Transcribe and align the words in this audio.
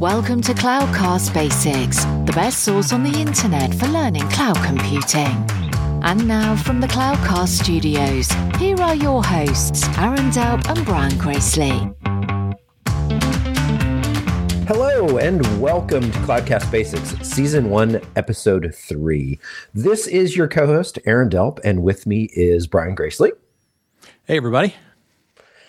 Welcome 0.00 0.40
to 0.40 0.54
Cloudcast 0.54 1.34
Basics, 1.34 2.06
the 2.24 2.32
best 2.34 2.60
source 2.60 2.90
on 2.90 3.02
the 3.02 3.20
internet 3.20 3.74
for 3.74 3.86
learning 3.88 4.26
cloud 4.30 4.56
computing. 4.64 5.46
And 6.02 6.26
now 6.26 6.56
from 6.56 6.80
the 6.80 6.86
Cloudcast 6.86 7.48
studios, 7.48 8.30
here 8.58 8.80
are 8.80 8.94
your 8.94 9.22
hosts, 9.22 9.86
Aaron 9.98 10.30
Delp 10.30 10.66
and 10.70 10.86
Brian 10.86 11.18
Gracely. 11.18 11.94
Hello 14.66 15.18
and 15.18 15.60
welcome 15.60 16.10
to 16.10 16.18
Cloudcast 16.20 16.70
Basics, 16.70 17.10
Season 17.20 17.68
1, 17.68 18.00
Episode 18.16 18.74
3. 18.74 19.38
This 19.74 20.06
is 20.06 20.34
your 20.34 20.48
co 20.48 20.66
host, 20.66 20.98
Aaron 21.04 21.28
Delp, 21.28 21.60
and 21.62 21.82
with 21.82 22.06
me 22.06 22.30
is 22.32 22.66
Brian 22.66 22.94
Gracely. 22.94 23.32
Hey, 24.24 24.38
everybody. 24.38 24.74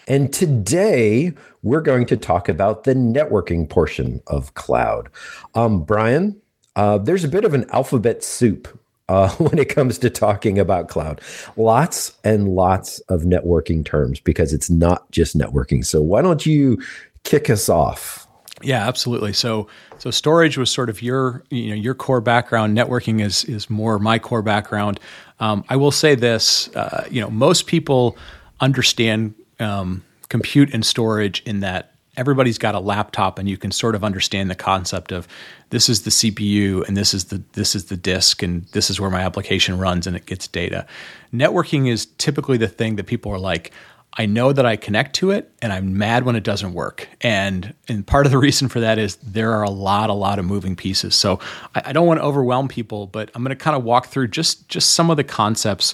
And 0.07 0.34
today 0.34 1.34
we're 1.64 1.82
going 1.82 2.05
to 2.07 2.18
talk 2.18 2.50
about 2.50 2.84
the 2.84 2.94
networking 2.94 3.70
portion 3.70 4.21
of 4.27 4.54
cloud. 4.55 5.09
Um, 5.55 5.84
Brian, 5.84 6.40
uh, 6.76 6.98
there's 6.98 7.23
a 7.23 7.27
bit 7.27 7.45
of 7.45 7.53
an 7.53 7.70
alphabet 7.72 8.23
soup 8.23 8.80
uh, 9.09 9.30
when 9.38 9.59
it 9.59 9.70
comes 9.70 9.98
to 10.00 10.09
talking 10.09 10.58
about 10.58 10.88
cloud. 10.88 11.22
Lots 11.58 12.13
and 12.23 12.50
lots 12.50 13.00
of 13.02 13.22
networking 13.22 13.86
terms 13.86 14.20
because 14.20 14.53
it's 14.53 14.70
not 14.70 15.09
just 15.12 15.38
networking. 15.38 15.86
So 15.86 16.02
why 16.02 16.22
don't 16.22 16.45
you 16.45 16.81
kick 17.23 17.50
us 17.50 17.70
off? 17.70 18.28
Yeah, 18.64 18.88
absolutely. 18.88 19.34
So, 19.34 19.67
so 19.98 20.12
storage 20.12 20.58
was 20.58 20.70
sort 20.70 20.89
of 20.89 21.02
your, 21.02 21.44
you 21.50 21.70
know, 21.70 21.75
your 21.75 21.95
core 21.95 22.22
background. 22.22 22.78
Networking 22.78 23.20
is 23.20 23.44
is 23.45 23.70
more 23.70 23.98
my 23.98 24.20
core 24.20 24.44
background. 24.44 25.00
Um, 25.39 25.66
I 25.70 25.75
will 25.78 25.91
say 25.91 26.14
this, 26.14 26.73
uh, 26.75 27.08
you 27.09 27.22
know, 27.22 27.30
most 27.31 27.66
people 27.66 28.16
understand 28.59 29.34
um, 29.59 30.03
compute 30.31 30.73
and 30.73 30.85
storage 30.85 31.44
in 31.45 31.59
that 31.59 31.91
everybody's 32.16 32.58
got 32.58 32.73
a 32.73 32.80
laptop 32.80 33.38
and 33.38 33.49
you 33.49 33.58
can 33.58 33.70
sort 33.70 33.95
of 33.95 34.03
understand 34.03 34.49
the 34.49 34.55
concept 34.55 35.12
of 35.12 35.27
this 35.72 35.89
is 35.89 36.03
the 36.03 36.09
CPU 36.09 36.88
and 36.88 36.95
this 36.95 37.14
is 37.14 37.25
the 37.25 37.44
this 37.52 37.75
is 37.75 37.86
the 37.86 37.97
disk 37.97 38.41
and 38.41 38.64
this 38.67 38.89
is 38.89 38.97
where 38.97 39.09
my 39.09 39.19
application 39.19 39.78
runs 39.78 40.08
and 40.08 40.16
it 40.16 40.25
gets 40.25 40.47
data. 40.47 40.88
Networking 41.33 41.89
is 41.89 42.06
typically 42.17 42.58
the 42.58 42.69
thing 42.69 42.95
that 42.95 43.08
people 43.08 43.30
are 43.30 43.39
like 43.39 43.73
I 44.17 44.25
know 44.25 44.53
that 44.53 44.66
I 44.66 44.78
connect 44.78 45.16
to 45.16 45.31
it 45.31 45.52
and 45.61 45.73
I'm 45.73 45.97
mad 45.97 46.23
when 46.23 46.38
it 46.38 46.44
doesn't 46.45 46.73
work. 46.73 47.09
And 47.19 47.73
and 47.89 48.08
part 48.08 48.25
of 48.25 48.31
the 48.31 48.38
reason 48.47 48.69
for 48.69 48.80
that 48.80 48.97
is 48.97 49.17
there 49.17 49.52
are 49.52 49.63
a 49.63 49.69
lot, 49.69 50.09
a 50.09 50.13
lot 50.13 50.39
of 50.39 50.45
moving 50.45 50.78
pieces. 50.78 51.13
So 51.13 51.41
I, 51.75 51.81
I 51.88 51.91
don't 51.91 52.08
want 52.08 52.22
to 52.22 52.23
overwhelm 52.23 52.69
people, 52.69 53.06
but 53.06 53.30
I'm 53.36 53.44
going 53.44 53.58
to 53.58 53.61
kind 53.61 53.75
of 53.75 53.84
walk 53.84 54.08
through 54.08 54.30
just 54.30 54.69
just 54.69 54.91
some 54.94 55.09
of 55.09 55.17
the 55.17 55.25
concepts 55.25 55.94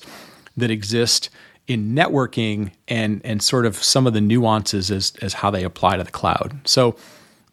that 0.57 0.69
exist 0.69 1.31
in 1.67 1.93
networking 1.93 2.71
and 2.87 3.21
and 3.23 3.43
sort 3.43 3.65
of 3.65 3.75
some 3.75 4.07
of 4.07 4.13
the 4.13 4.21
nuances 4.21 4.89
as 4.89 5.13
as 5.21 5.33
how 5.33 5.51
they 5.51 5.63
apply 5.63 5.97
to 5.97 6.03
the 6.03 6.11
cloud. 6.11 6.59
So 6.65 6.95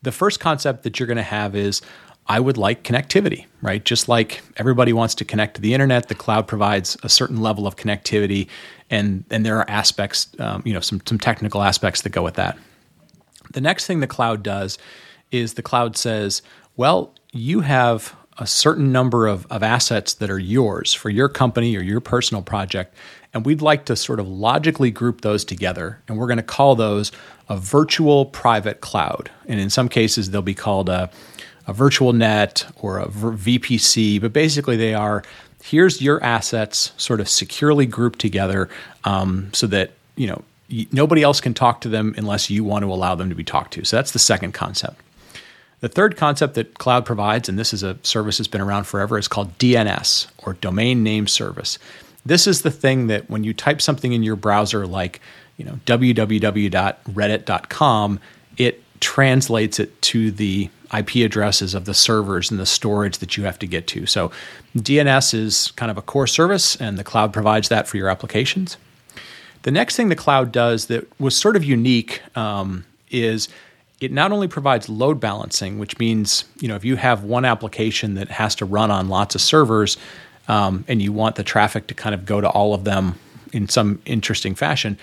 the 0.02 0.12
first 0.12 0.40
concept 0.40 0.82
that 0.84 0.98
you're 0.98 1.06
going 1.06 1.16
to 1.16 1.22
have 1.22 1.56
is 1.56 1.82
I 2.26 2.40
would 2.40 2.56
like 2.56 2.84
connectivity, 2.84 3.46
right? 3.60 3.84
Just 3.84 4.08
like 4.08 4.42
everybody 4.56 4.92
wants 4.92 5.14
to 5.16 5.24
connect 5.24 5.56
to 5.56 5.60
the 5.60 5.74
internet, 5.74 6.08
the 6.08 6.14
cloud 6.14 6.46
provides 6.46 6.96
a 7.02 7.08
certain 7.08 7.40
level 7.40 7.66
of 7.66 7.76
connectivity, 7.76 8.48
and 8.88 9.24
and 9.30 9.44
there 9.44 9.58
are 9.58 9.68
aspects, 9.68 10.28
um, 10.38 10.62
you 10.64 10.72
know, 10.72 10.80
some 10.80 11.02
some 11.06 11.18
technical 11.18 11.62
aspects 11.62 12.02
that 12.02 12.10
go 12.10 12.22
with 12.22 12.34
that. 12.34 12.56
The 13.52 13.60
next 13.60 13.86
thing 13.86 14.00
the 14.00 14.06
cloud 14.06 14.42
does 14.42 14.78
is 15.30 15.54
the 15.54 15.62
cloud 15.62 15.96
says, 15.96 16.42
well, 16.76 17.14
you 17.32 17.60
have 17.60 18.14
a 18.38 18.46
certain 18.46 18.90
number 18.92 19.26
of, 19.26 19.46
of 19.50 19.62
assets 19.62 20.14
that 20.14 20.30
are 20.30 20.38
yours 20.38 20.92
for 20.92 21.10
your 21.10 21.28
company 21.28 21.76
or 21.76 21.80
your 21.80 22.00
personal 22.00 22.42
project, 22.42 22.94
and 23.32 23.44
we'd 23.44 23.62
like 23.62 23.84
to 23.86 23.96
sort 23.96 24.20
of 24.20 24.28
logically 24.28 24.90
group 24.90 25.20
those 25.20 25.44
together. 25.44 26.00
And 26.08 26.18
we're 26.18 26.26
going 26.26 26.38
to 26.38 26.42
call 26.42 26.74
those 26.74 27.12
a 27.48 27.56
virtual 27.56 28.26
private 28.26 28.80
cloud. 28.80 29.30
And 29.46 29.60
in 29.60 29.70
some 29.70 29.88
cases, 29.88 30.30
they'll 30.30 30.42
be 30.42 30.54
called 30.54 30.88
a, 30.88 31.10
a 31.66 31.72
virtual 31.72 32.12
net 32.12 32.64
or 32.80 32.98
a 32.98 33.06
VPC. 33.06 34.20
But 34.20 34.32
basically, 34.32 34.76
they 34.76 34.94
are 34.94 35.22
here's 35.64 36.02
your 36.02 36.22
assets 36.22 36.92
sort 36.98 37.20
of 37.20 37.28
securely 37.28 37.86
grouped 37.86 38.18
together 38.18 38.68
um, 39.04 39.48
so 39.54 39.66
that, 39.66 39.92
you 40.14 40.26
know, 40.26 40.42
nobody 40.92 41.22
else 41.22 41.40
can 41.40 41.54
talk 41.54 41.80
to 41.80 41.88
them 41.88 42.14
unless 42.18 42.50
you 42.50 42.62
want 42.62 42.82
to 42.82 42.92
allow 42.92 43.14
them 43.14 43.30
to 43.30 43.34
be 43.34 43.44
talked 43.44 43.72
to. 43.72 43.84
So 43.84 43.96
that's 43.96 44.12
the 44.12 44.18
second 44.18 44.52
concept. 44.52 45.00
The 45.84 45.90
third 45.90 46.16
concept 46.16 46.54
that 46.54 46.78
cloud 46.78 47.04
provides, 47.04 47.46
and 47.46 47.58
this 47.58 47.74
is 47.74 47.82
a 47.82 47.98
service 48.02 48.38
that's 48.38 48.48
been 48.48 48.62
around 48.62 48.84
forever, 48.84 49.18
is 49.18 49.28
called 49.28 49.58
DNS 49.58 50.28
or 50.38 50.54
Domain 50.54 51.02
Name 51.02 51.26
Service. 51.26 51.78
This 52.24 52.46
is 52.46 52.62
the 52.62 52.70
thing 52.70 53.08
that 53.08 53.28
when 53.28 53.44
you 53.44 53.52
type 53.52 53.82
something 53.82 54.14
in 54.14 54.22
your 54.22 54.34
browser 54.34 54.86
like, 54.86 55.20
you 55.58 55.64
know, 55.66 55.78
www.reddit.com, 55.84 58.20
it 58.56 58.82
translates 59.00 59.78
it 59.78 60.00
to 60.00 60.30
the 60.30 60.70
IP 60.96 61.16
addresses 61.16 61.74
of 61.74 61.84
the 61.84 61.92
servers 61.92 62.50
and 62.50 62.58
the 62.58 62.64
storage 62.64 63.18
that 63.18 63.36
you 63.36 63.44
have 63.44 63.58
to 63.58 63.66
get 63.66 63.86
to. 63.88 64.06
So 64.06 64.30
DNS 64.78 65.34
is 65.34 65.70
kind 65.72 65.90
of 65.90 65.98
a 65.98 66.02
core 66.02 66.26
service, 66.26 66.76
and 66.76 66.98
the 66.98 67.04
cloud 67.04 67.30
provides 67.30 67.68
that 67.68 67.86
for 67.86 67.98
your 67.98 68.08
applications. 68.08 68.78
The 69.64 69.70
next 69.70 69.96
thing 69.96 70.08
the 70.08 70.16
cloud 70.16 70.50
does 70.50 70.86
that 70.86 71.20
was 71.20 71.36
sort 71.36 71.56
of 71.56 71.62
unique 71.62 72.22
um, 72.38 72.86
is 73.10 73.50
it 74.04 74.12
not 74.12 74.32
only 74.32 74.48
provides 74.48 74.88
load 74.88 75.20
balancing, 75.20 75.78
which 75.78 75.98
means 75.98 76.44
you 76.60 76.68
know 76.68 76.76
if 76.76 76.84
you 76.84 76.96
have 76.96 77.24
one 77.24 77.44
application 77.44 78.14
that 78.14 78.28
has 78.28 78.54
to 78.56 78.64
run 78.64 78.90
on 78.90 79.08
lots 79.08 79.34
of 79.34 79.40
servers, 79.40 79.96
um, 80.48 80.84
and 80.88 81.00
you 81.00 81.12
want 81.12 81.36
the 81.36 81.44
traffic 81.44 81.86
to 81.88 81.94
kind 81.94 82.14
of 82.14 82.26
go 82.26 82.40
to 82.40 82.48
all 82.48 82.74
of 82.74 82.84
them 82.84 83.14
in 83.52 83.68
some 83.68 84.02
interesting 84.04 84.54
fashion, 84.54 84.98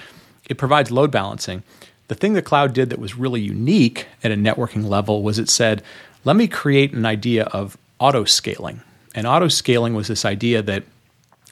it 0.49 0.57
provides 0.57 0.91
load 0.91 1.11
balancing. 1.11 1.63
The 2.09 2.15
thing 2.15 2.33
the 2.33 2.41
cloud 2.41 2.73
did 2.73 2.89
that 2.89 2.99
was 2.99 3.15
really 3.15 3.39
unique 3.39 4.07
at 4.23 4.31
a 4.31 4.35
networking 4.35 4.85
level 4.85 5.23
was 5.23 5.39
it 5.39 5.47
said, 5.47 5.81
let 6.25 6.35
me 6.35 6.47
create 6.47 6.93
an 6.93 7.05
idea 7.05 7.45
of 7.45 7.77
auto 7.99 8.25
scaling. 8.25 8.81
And 9.15 9.25
auto 9.25 9.47
scaling 9.47 9.95
was 9.95 10.07
this 10.07 10.25
idea 10.25 10.61
that 10.61 10.83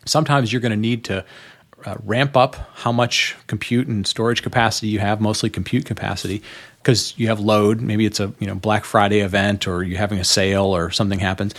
sometimes 0.05 0.51
you're 0.51 0.61
going 0.61 0.71
to 0.71 0.77
need 0.77 1.05
to 1.05 1.23
uh, 1.85 1.95
ramp 2.03 2.35
up 2.35 2.57
how 2.73 2.91
much 2.91 3.37
compute 3.47 3.87
and 3.87 4.05
storage 4.05 4.43
capacity 4.43 4.87
you 4.87 4.99
have, 4.99 5.21
mostly 5.21 5.49
compute 5.49 5.85
capacity, 5.85 6.41
because 6.81 7.13
you 7.17 7.27
have 7.27 7.39
load. 7.39 7.81
Maybe 7.81 8.05
it's 8.05 8.19
a 8.19 8.33
you 8.39 8.47
know 8.47 8.55
Black 8.55 8.85
Friday 8.85 9.19
event 9.19 9.67
or 9.67 9.83
you're 9.83 9.97
having 9.97 10.19
a 10.19 10.23
sale 10.23 10.75
or 10.75 10.91
something 10.91 11.19
happens. 11.19 11.53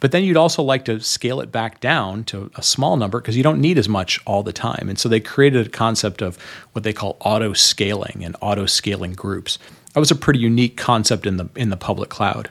But 0.00 0.12
then 0.12 0.24
you'd 0.24 0.38
also 0.38 0.62
like 0.62 0.86
to 0.86 0.98
scale 1.00 1.40
it 1.42 1.52
back 1.52 1.80
down 1.80 2.24
to 2.24 2.50
a 2.54 2.62
small 2.62 2.96
number 2.96 3.20
because 3.20 3.36
you 3.36 3.42
don't 3.42 3.60
need 3.60 3.76
as 3.76 3.88
much 3.88 4.18
all 4.26 4.42
the 4.42 4.52
time. 4.52 4.88
And 4.88 4.98
so 4.98 5.10
they 5.10 5.20
created 5.20 5.66
a 5.66 5.70
concept 5.70 6.22
of 6.22 6.38
what 6.72 6.84
they 6.84 6.94
call 6.94 7.18
auto 7.20 7.52
scaling 7.52 8.22
and 8.24 8.34
auto 8.40 8.64
scaling 8.64 9.12
groups. 9.12 9.58
That 9.92 10.00
was 10.00 10.10
a 10.10 10.16
pretty 10.16 10.40
unique 10.40 10.78
concept 10.78 11.26
in 11.26 11.36
the 11.36 11.48
in 11.54 11.68
the 11.68 11.76
public 11.76 12.08
cloud. 12.08 12.48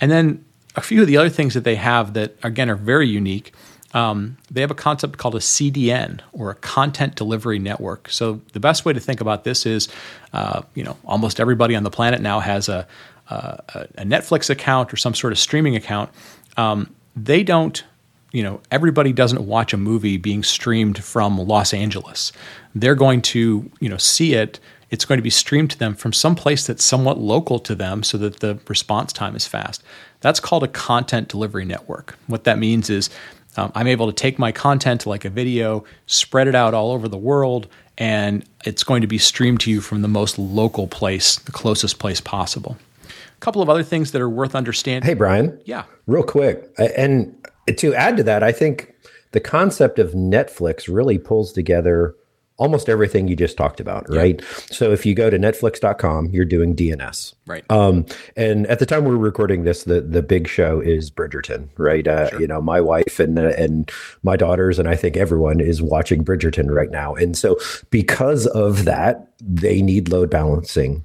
And 0.00 0.10
then 0.10 0.44
a 0.76 0.80
few 0.80 1.00
of 1.00 1.06
the 1.06 1.16
other 1.16 1.28
things 1.28 1.54
that 1.54 1.64
they 1.64 1.76
have 1.76 2.14
that 2.14 2.36
again 2.42 2.68
are 2.68 2.76
very 2.76 3.08
unique. 3.08 3.54
Um, 3.94 4.36
they 4.50 4.60
have 4.60 4.70
a 4.70 4.74
concept 4.74 5.18
called 5.18 5.36
a 5.36 5.40
CDN 5.40 6.20
or 6.32 6.50
a 6.50 6.54
content 6.56 7.14
delivery 7.14 7.58
network. 7.58 8.10
So 8.10 8.40
the 8.52 8.60
best 8.60 8.84
way 8.84 8.92
to 8.92 9.00
think 9.00 9.20
about 9.20 9.44
this 9.44 9.64
is, 9.64 9.88
uh, 10.32 10.62
you 10.74 10.84
know, 10.84 10.96
almost 11.06 11.40
everybody 11.40 11.76
on 11.76 11.84
the 11.84 11.90
planet 11.90 12.20
now 12.20 12.40
has 12.40 12.68
a, 12.68 12.86
a, 13.30 13.86
Netflix 13.98 14.50
account 14.50 14.92
or 14.92 14.96
some 14.96 15.14
sort 15.14 15.32
of 15.32 15.38
streaming 15.38 15.76
account 15.76 16.10
um, 16.56 16.94
they 17.16 17.42
don't 17.42 17.84
you 18.32 18.42
know 18.42 18.60
everybody 18.70 19.12
doesn't 19.12 19.46
watch 19.46 19.72
a 19.72 19.76
movie 19.76 20.16
being 20.16 20.42
streamed 20.42 21.02
from 21.02 21.38
Los 21.38 21.72
Angeles. 21.72 22.32
They're 22.74 22.94
going 22.94 23.22
to 23.22 23.70
you 23.80 23.88
know 23.88 23.96
see 23.96 24.34
it. 24.34 24.58
It's 24.90 25.04
going 25.04 25.18
to 25.18 25.22
be 25.22 25.30
streamed 25.30 25.72
to 25.72 25.78
them 25.78 25.94
from 25.94 26.12
some 26.12 26.36
place 26.36 26.66
that's 26.66 26.84
somewhat 26.84 27.18
local 27.18 27.58
to 27.60 27.74
them, 27.74 28.02
so 28.02 28.18
that 28.18 28.40
the 28.40 28.58
response 28.68 29.12
time 29.12 29.34
is 29.34 29.46
fast. 29.46 29.82
That's 30.20 30.40
called 30.40 30.62
a 30.62 30.68
content 30.68 31.28
delivery 31.28 31.64
network. 31.64 32.16
What 32.26 32.44
that 32.44 32.58
means 32.58 32.90
is 32.90 33.10
um, 33.56 33.72
I'm 33.74 33.86
able 33.86 34.06
to 34.06 34.12
take 34.12 34.38
my 34.38 34.52
content, 34.52 35.06
like 35.06 35.24
a 35.24 35.30
video, 35.30 35.84
spread 36.06 36.48
it 36.48 36.54
out 36.54 36.74
all 36.74 36.92
over 36.92 37.08
the 37.08 37.16
world, 37.16 37.68
and 37.96 38.44
it's 38.64 38.82
going 38.82 39.00
to 39.02 39.06
be 39.06 39.18
streamed 39.18 39.60
to 39.60 39.70
you 39.70 39.80
from 39.80 40.02
the 40.02 40.08
most 40.08 40.38
local 40.38 40.86
place, 40.88 41.36
the 41.36 41.52
closest 41.52 41.98
place 41.98 42.20
possible 42.20 42.76
A 43.06 43.40
couple 43.40 43.62
of 43.62 43.70
other 43.70 43.84
things 43.84 44.10
that 44.12 44.20
are 44.20 44.28
worth 44.28 44.54
understanding. 44.54 45.06
Hey, 45.06 45.14
Brian. 45.14 45.60
Yeah. 45.64 45.84
Real 46.06 46.24
quick. 46.24 46.68
And 46.78 47.34
to 47.76 47.94
add 47.94 48.16
to 48.16 48.22
that, 48.24 48.42
I 48.42 48.52
think 48.52 48.92
the 49.32 49.40
concept 49.40 49.98
of 49.98 50.12
Netflix 50.12 50.92
really 50.92 51.18
pulls 51.18 51.52
together 51.52 52.14
almost 52.56 52.88
everything 52.88 53.26
you 53.26 53.34
just 53.34 53.56
talked 53.56 53.80
about, 53.80 54.08
right? 54.08 54.40
Yeah. 54.40 54.48
So 54.70 54.92
if 54.92 55.04
you 55.04 55.14
go 55.14 55.28
to 55.28 55.38
netflix.com, 55.38 56.30
you're 56.30 56.44
doing 56.44 56.76
DNS. 56.76 57.34
Right. 57.46 57.64
Um, 57.70 58.06
and 58.36 58.66
at 58.68 58.78
the 58.78 58.86
time 58.86 59.04
we're 59.04 59.16
recording 59.16 59.64
this, 59.64 59.84
the 59.84 60.00
the 60.00 60.22
big 60.22 60.48
show 60.48 60.80
is 60.80 61.10
Bridgerton, 61.10 61.68
right? 61.76 62.06
Uh, 62.06 62.30
sure. 62.30 62.40
You 62.40 62.46
know, 62.46 62.60
my 62.60 62.80
wife 62.80 63.18
and 63.18 63.38
uh, 63.38 63.52
and 63.56 63.90
my 64.22 64.36
daughters 64.36 64.78
and 64.78 64.88
I 64.88 64.96
think 64.96 65.16
everyone 65.16 65.60
is 65.60 65.82
watching 65.82 66.24
Bridgerton 66.24 66.70
right 66.70 66.90
now. 66.90 67.14
And 67.14 67.36
so 67.36 67.58
because 67.90 68.46
of 68.48 68.84
that, 68.84 69.28
they 69.40 69.82
need 69.82 70.08
load 70.08 70.30
balancing 70.30 71.04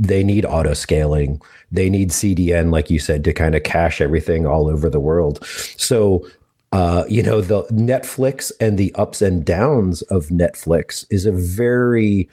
they 0.00 0.24
need 0.24 0.46
auto 0.46 0.72
scaling. 0.72 1.42
They 1.70 1.90
need 1.90 2.08
CDN, 2.08 2.72
like 2.72 2.88
you 2.90 2.98
said, 2.98 3.22
to 3.24 3.34
kind 3.34 3.54
of 3.54 3.62
cache 3.64 4.00
everything 4.00 4.46
all 4.46 4.66
over 4.68 4.88
the 4.88 4.98
world. 4.98 5.44
So, 5.76 6.26
uh, 6.72 7.04
you 7.08 7.22
know, 7.22 7.40
the 7.40 7.64
Netflix 7.64 8.52
and 8.60 8.78
the 8.78 8.94
ups 8.94 9.20
and 9.20 9.44
downs 9.44 10.02
of 10.02 10.26
Netflix 10.26 11.04
is 11.10 11.26
a 11.26 11.32
very 11.32 12.28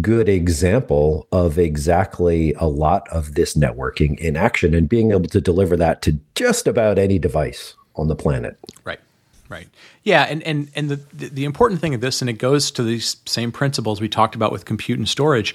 good 0.00 0.28
example 0.28 1.26
of 1.32 1.58
exactly 1.58 2.54
a 2.54 2.66
lot 2.66 3.06
of 3.10 3.34
this 3.34 3.54
networking 3.54 4.18
in 4.18 4.36
action 4.36 4.74
and 4.74 4.88
being 4.88 5.12
able 5.12 5.28
to 5.28 5.40
deliver 5.40 5.76
that 5.76 6.00
to 6.02 6.18
just 6.34 6.66
about 6.66 6.98
any 6.98 7.18
device 7.18 7.74
on 7.96 8.08
the 8.08 8.16
planet. 8.16 8.58
Right. 8.84 9.00
Right. 9.48 9.68
Yeah, 10.02 10.22
and 10.22 10.42
and 10.44 10.70
and 10.74 10.88
the 10.88 10.96
the 11.28 11.44
important 11.44 11.78
thing 11.82 11.94
of 11.94 12.00
this, 12.00 12.22
and 12.22 12.30
it 12.30 12.38
goes 12.38 12.70
to 12.70 12.82
these 12.82 13.16
same 13.26 13.52
principles 13.52 14.00
we 14.00 14.08
talked 14.08 14.34
about 14.34 14.50
with 14.50 14.64
compute 14.64 14.98
and 14.98 15.06
storage. 15.06 15.54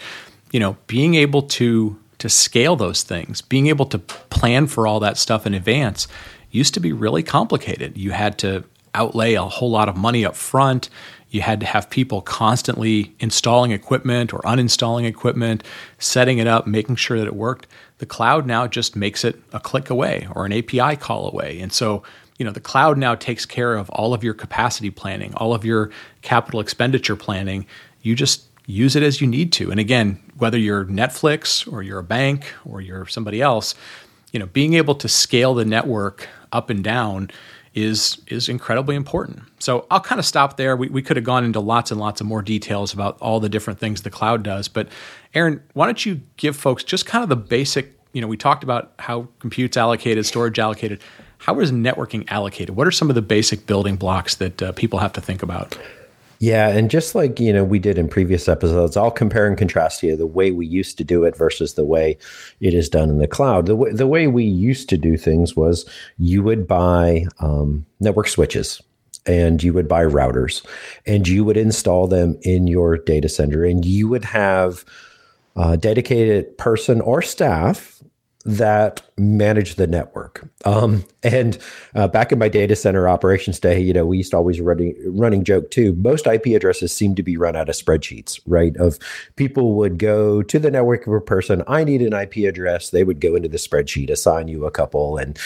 You 0.51 0.59
know, 0.59 0.77
being 0.85 1.15
able 1.15 1.41
to 1.41 1.99
to 2.19 2.29
scale 2.29 2.75
those 2.75 3.01
things, 3.01 3.41
being 3.41 3.65
able 3.65 3.87
to 3.87 3.97
plan 3.97 4.67
for 4.67 4.85
all 4.85 4.99
that 4.99 5.17
stuff 5.17 5.47
in 5.47 5.55
advance, 5.55 6.07
used 6.57 6.73
to 6.73 6.79
be 6.79 6.91
really 6.91 7.23
complicated. 7.23 7.97
You 7.97 8.11
had 8.11 8.37
to 8.39 8.63
outlay 8.95 9.35
a 9.35 9.43
whole 9.43 9.69
lot 9.69 9.87
of 9.87 9.95
money 9.95 10.25
up 10.25 10.35
front. 10.35 10.89
You 11.29 11.41
had 11.41 11.59
to 11.59 11.65
have 11.65 11.89
people 11.89 12.21
constantly 12.21 13.13
installing 13.19 13.71
equipment 13.71 14.33
or 14.33 14.39
uninstalling 14.39 15.05
equipment, 15.05 15.63
setting 15.99 16.39
it 16.39 16.47
up, 16.47 16.65
making 16.65 16.95
sure 16.95 17.19
that 17.19 17.27
it 17.27 17.35
worked. 17.35 17.67
The 17.99 18.05
cloud 18.05 18.45
now 18.45 18.65
just 18.67 18.95
makes 18.95 19.23
it 19.23 19.39
a 19.53 19.59
click 19.59 19.89
away 19.89 20.27
or 20.33 20.45
an 20.45 20.53
API 20.53 20.95
call 20.95 21.29
away. 21.29 21.59
And 21.59 21.71
so 21.71 22.03
you 22.37 22.45
know 22.45 22.51
the 22.51 22.59
cloud 22.59 22.97
now 22.97 23.15
takes 23.15 23.45
care 23.45 23.75
of 23.75 23.89
all 23.89 24.13
of 24.13 24.23
your 24.23 24.35
capacity 24.35 24.91
planning 24.91 25.33
all 25.35 25.55
of 25.55 25.65
your 25.65 25.89
capital 26.21 26.59
expenditure 26.59 27.15
planning 27.15 27.65
you 28.03 28.13
just 28.15 28.43
use 28.67 28.95
it 28.95 29.01
as 29.01 29.19
you 29.19 29.25
need 29.25 29.51
to 29.51 29.71
and 29.71 29.79
again 29.79 30.21
whether 30.37 30.57
you're 30.57 30.85
netflix 30.85 31.71
or 31.71 31.81
you're 31.81 31.97
a 31.97 32.03
bank 32.03 32.53
or 32.63 32.79
you're 32.79 33.07
somebody 33.07 33.41
else 33.41 33.73
you 34.31 34.39
know 34.39 34.45
being 34.45 34.75
able 34.75 34.93
to 34.93 35.07
scale 35.07 35.55
the 35.55 35.65
network 35.65 36.27
up 36.51 36.69
and 36.69 36.83
down 36.83 37.29
is 37.73 38.19
is 38.27 38.49
incredibly 38.49 38.95
important 38.95 39.41
so 39.59 39.85
i'll 39.91 39.99
kind 39.99 40.19
of 40.19 40.25
stop 40.25 40.57
there 40.57 40.75
we, 40.75 40.87
we 40.89 41.01
could 41.01 41.15
have 41.17 41.25
gone 41.25 41.43
into 41.43 41.59
lots 41.59 41.91
and 41.91 41.99
lots 41.99 42.19
of 42.21 42.27
more 42.27 42.41
details 42.41 42.93
about 42.93 43.17
all 43.19 43.39
the 43.39 43.49
different 43.49 43.79
things 43.79 44.01
the 44.01 44.09
cloud 44.09 44.41
does 44.43 44.67
but 44.67 44.87
aaron 45.33 45.61
why 45.73 45.85
don't 45.85 46.05
you 46.05 46.21
give 46.37 46.55
folks 46.55 46.83
just 46.83 47.05
kind 47.05 47.23
of 47.23 47.29
the 47.29 47.35
basic 47.35 47.93
you 48.13 48.21
know 48.21 48.27
we 48.27 48.37
talked 48.37 48.63
about 48.63 48.93
how 48.99 49.27
compute's 49.39 49.77
allocated 49.77 50.25
storage 50.25 50.57
allocated 50.57 50.99
how 51.39 51.59
is 51.59 51.71
networking 51.71 52.25
allocated? 52.29 52.75
What 52.75 52.87
are 52.87 52.91
some 52.91 53.09
of 53.09 53.15
the 53.15 53.21
basic 53.21 53.65
building 53.65 53.95
blocks 53.95 54.35
that 54.35 54.61
uh, 54.61 54.71
people 54.73 54.99
have 54.99 55.13
to 55.13 55.21
think 55.21 55.43
about? 55.43 55.77
Yeah, 56.39 56.69
and 56.69 56.91
just 56.91 57.15
like 57.15 57.39
you 57.39 57.51
know 57.51 57.63
we 57.63 57.79
did 57.79 57.97
in 57.97 58.07
previous 58.07 58.47
episodes, 58.47 58.95
I'll 58.95 59.11
compare 59.11 59.47
and 59.47 59.57
contrast 59.57 60.01
here 60.01 60.15
the 60.15 60.27
way 60.27 60.51
we 60.51 60.67
used 60.67 60.97
to 60.99 61.03
do 61.03 61.23
it 61.23 61.35
versus 61.35 61.73
the 61.73 61.85
way 61.85 62.17
it 62.59 62.73
is 62.73 62.89
done 62.89 63.09
in 63.09 63.17
the 63.17 63.27
cloud. 63.27 63.65
The 63.65 63.75
way, 63.75 63.91
the 63.91 64.07
way 64.07 64.27
we 64.27 64.43
used 64.43 64.89
to 64.89 64.97
do 64.97 65.17
things 65.17 65.55
was 65.55 65.89
you 66.17 66.43
would 66.43 66.67
buy 66.67 67.25
um, 67.39 67.85
network 67.99 68.27
switches 68.27 68.81
and 69.25 69.61
you 69.61 69.73
would 69.73 69.87
buy 69.87 70.03
routers 70.03 70.65
and 71.05 71.27
you 71.27 71.43
would 71.43 71.57
install 71.57 72.07
them 72.07 72.37
in 72.43 72.67
your 72.67 72.97
data 72.97 73.29
center 73.29 73.65
and 73.65 73.83
you 73.83 74.07
would 74.07 74.23
have 74.23 74.85
a 75.55 75.75
dedicated 75.75 76.57
person 76.57 77.01
or 77.01 77.21
staff 77.21 78.01
that 78.47 79.01
manage 79.17 79.75
the 79.75 79.85
network. 79.85 80.47
Um, 80.63 81.03
and 81.21 81.57
uh, 81.95 82.07
back 82.07 82.31
in 82.31 82.39
my 82.39 82.47
data 82.47 82.77
center 82.77 83.09
operations 83.09 83.59
day, 83.59 83.79
you 83.79 83.91
know, 83.91 84.05
we 84.05 84.17
used 84.17 84.31
to 84.31 84.37
always 84.37 84.61
running 84.61 84.95
running 85.05 85.43
joke 85.43 85.69
too. 85.69 85.93
Most 85.93 86.25
IP 86.25 86.47
addresses 86.47 86.93
seem 86.93 87.13
to 87.15 87.23
be 87.23 87.35
run 87.35 87.57
out 87.57 87.67
of 87.67 87.75
spreadsheets, 87.75 88.39
right? 88.47 88.75
Of 88.77 88.97
people 89.35 89.75
would 89.75 89.97
go 89.97 90.41
to 90.41 90.59
the 90.59 90.71
network 90.71 91.05
of 91.05 91.13
a 91.13 91.19
person. 91.19 91.61
I 91.67 91.83
need 91.83 92.01
an 92.01 92.13
IP 92.13 92.37
address. 92.47 92.89
They 92.89 93.03
would 93.03 93.19
go 93.19 93.35
into 93.35 93.49
the 93.49 93.57
spreadsheet, 93.57 94.09
assign 94.09 94.47
you 94.47 94.65
a 94.65 94.71
couple, 94.71 95.17
and 95.17 95.37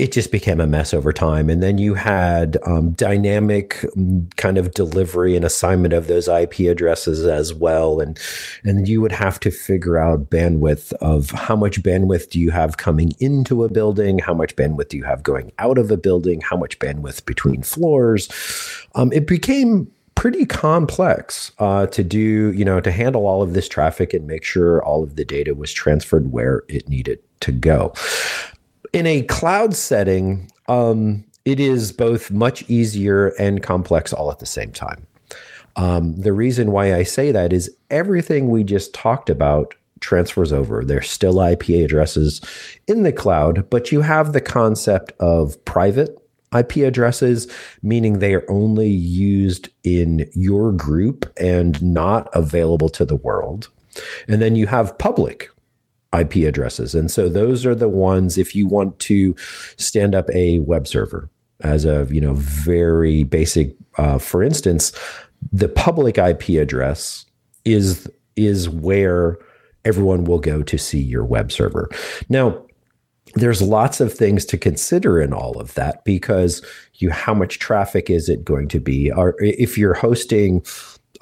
it 0.00 0.12
just 0.12 0.32
became 0.32 0.60
a 0.60 0.66
mess 0.66 0.94
over 0.94 1.12
time. 1.12 1.50
And 1.50 1.62
then 1.62 1.76
you 1.76 1.92
had 1.92 2.56
um, 2.64 2.92
dynamic 2.92 3.74
mm, 3.94 4.34
kind 4.36 4.56
of 4.56 4.72
delivery 4.72 5.36
and 5.36 5.44
assignment 5.44 5.92
of 5.92 6.06
those 6.06 6.26
IP 6.26 6.60
addresses 6.60 7.26
as 7.26 7.52
well. 7.52 8.00
And, 8.00 8.18
and 8.64 8.88
you 8.88 9.02
would 9.02 9.12
have 9.12 9.38
to 9.40 9.50
figure 9.50 9.98
out 9.98 10.30
bandwidth 10.30 10.94
of 10.94 11.30
how 11.32 11.54
much 11.54 11.82
bandwidth 11.82 12.30
do 12.30 12.40
you 12.40 12.50
have 12.50 12.78
coming 12.78 13.12
into 13.20 13.62
a 13.62 13.68
building? 13.68 14.18
How 14.18 14.32
much 14.32 14.56
bandwidth 14.56 14.88
do 14.88 14.96
you 14.96 15.04
have 15.04 15.22
going 15.22 15.52
out 15.58 15.76
of 15.76 15.90
a 15.90 15.98
building? 15.98 16.40
How 16.40 16.56
much 16.56 16.78
bandwidth 16.78 17.26
between 17.26 17.62
floors? 17.62 18.30
Um, 18.94 19.12
it 19.12 19.26
became 19.26 19.90
pretty 20.14 20.46
complex 20.46 21.52
uh, 21.58 21.86
to 21.88 22.02
do, 22.02 22.52
you 22.52 22.64
know, 22.64 22.80
to 22.80 22.90
handle 22.90 23.26
all 23.26 23.42
of 23.42 23.52
this 23.52 23.68
traffic 23.68 24.14
and 24.14 24.26
make 24.26 24.44
sure 24.44 24.82
all 24.82 25.02
of 25.02 25.16
the 25.16 25.26
data 25.26 25.54
was 25.54 25.70
transferred 25.70 26.32
where 26.32 26.62
it 26.68 26.88
needed 26.88 27.18
to 27.40 27.52
go 27.52 27.92
in 28.92 29.06
a 29.06 29.22
cloud 29.22 29.74
setting, 29.74 30.50
um, 30.68 31.24
it 31.44 31.60
is 31.60 31.92
both 31.92 32.30
much 32.30 32.68
easier 32.68 33.28
and 33.38 33.62
complex 33.62 34.12
all 34.12 34.30
at 34.30 34.38
the 34.38 34.46
same 34.46 34.72
time. 34.72 35.06
Um, 35.76 36.16
the 36.16 36.32
reason 36.32 36.72
why 36.72 36.94
I 36.94 37.04
say 37.04 37.32
that 37.32 37.52
is 37.52 37.74
everything 37.90 38.48
we 38.48 38.64
just 38.64 38.92
talked 38.92 39.30
about 39.30 39.74
transfers 40.00 40.52
over. 40.52 40.84
There's 40.84 41.08
still 41.08 41.40
IP 41.40 41.68
addresses 41.70 42.40
in 42.86 43.02
the 43.02 43.12
cloud, 43.12 43.68
but 43.70 43.92
you 43.92 44.00
have 44.00 44.32
the 44.32 44.40
concept 44.40 45.12
of 45.20 45.62
private 45.64 46.16
IP 46.56 46.78
addresses, 46.78 47.46
meaning 47.82 48.18
they 48.18 48.34
are 48.34 48.50
only 48.50 48.88
used 48.88 49.68
in 49.84 50.28
your 50.34 50.72
group 50.72 51.30
and 51.38 51.80
not 51.82 52.28
available 52.34 52.88
to 52.88 53.04
the 53.04 53.16
world. 53.16 53.68
And 54.26 54.42
then 54.42 54.56
you 54.56 54.66
have 54.66 54.98
public 54.98 55.50
IP 56.18 56.36
addresses. 56.46 56.94
And 56.94 57.10
so 57.10 57.28
those 57.28 57.64
are 57.64 57.74
the 57.74 57.88
ones 57.88 58.36
if 58.36 58.54
you 58.54 58.66
want 58.66 58.98
to 59.00 59.34
stand 59.76 60.14
up 60.14 60.28
a 60.30 60.58
web 60.60 60.86
server 60.86 61.30
as 61.60 61.84
a, 61.84 62.08
you 62.10 62.20
know, 62.20 62.34
very 62.34 63.22
basic 63.22 63.76
uh, 63.98 64.18
for 64.18 64.42
instance, 64.42 64.92
the 65.52 65.68
public 65.68 66.18
IP 66.18 66.50
address 66.50 67.26
is 67.64 68.08
is 68.36 68.68
where 68.68 69.38
everyone 69.84 70.24
will 70.24 70.38
go 70.38 70.62
to 70.62 70.78
see 70.78 71.00
your 71.00 71.24
web 71.24 71.50
server. 71.52 71.88
Now, 72.28 72.64
there's 73.34 73.62
lots 73.62 74.00
of 74.00 74.12
things 74.12 74.44
to 74.46 74.58
consider 74.58 75.20
in 75.20 75.32
all 75.32 75.60
of 75.60 75.74
that 75.74 76.04
because 76.04 76.64
you 76.94 77.10
how 77.10 77.34
much 77.34 77.58
traffic 77.58 78.10
is 78.10 78.28
it 78.28 78.44
going 78.44 78.68
to 78.68 78.80
be 78.80 79.10
or 79.12 79.36
if 79.38 79.78
you're 79.78 79.94
hosting 79.94 80.64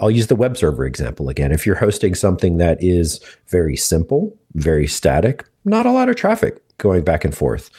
I'll 0.01 0.11
use 0.11 0.29
the 0.29 0.37
web 0.37 0.57
server 0.57 0.85
example 0.85 1.29
again. 1.29 1.53
If 1.53 1.67
you're 1.67 1.77
hosting 1.77 2.15
something 2.15 2.59
that 2.59 2.83
is 2.83 3.21
very 3.49 3.77
simple, 3.77 4.37
very 4.55 4.87
static, 4.87 5.45
not 5.65 5.87
a 5.87 5.93
lot 5.93 6.09
of 6.09 6.17
traffic 6.17 6.63
going 6.79 7.03
back 7.05 7.25
and 7.25 7.37
forth. 7.37 7.71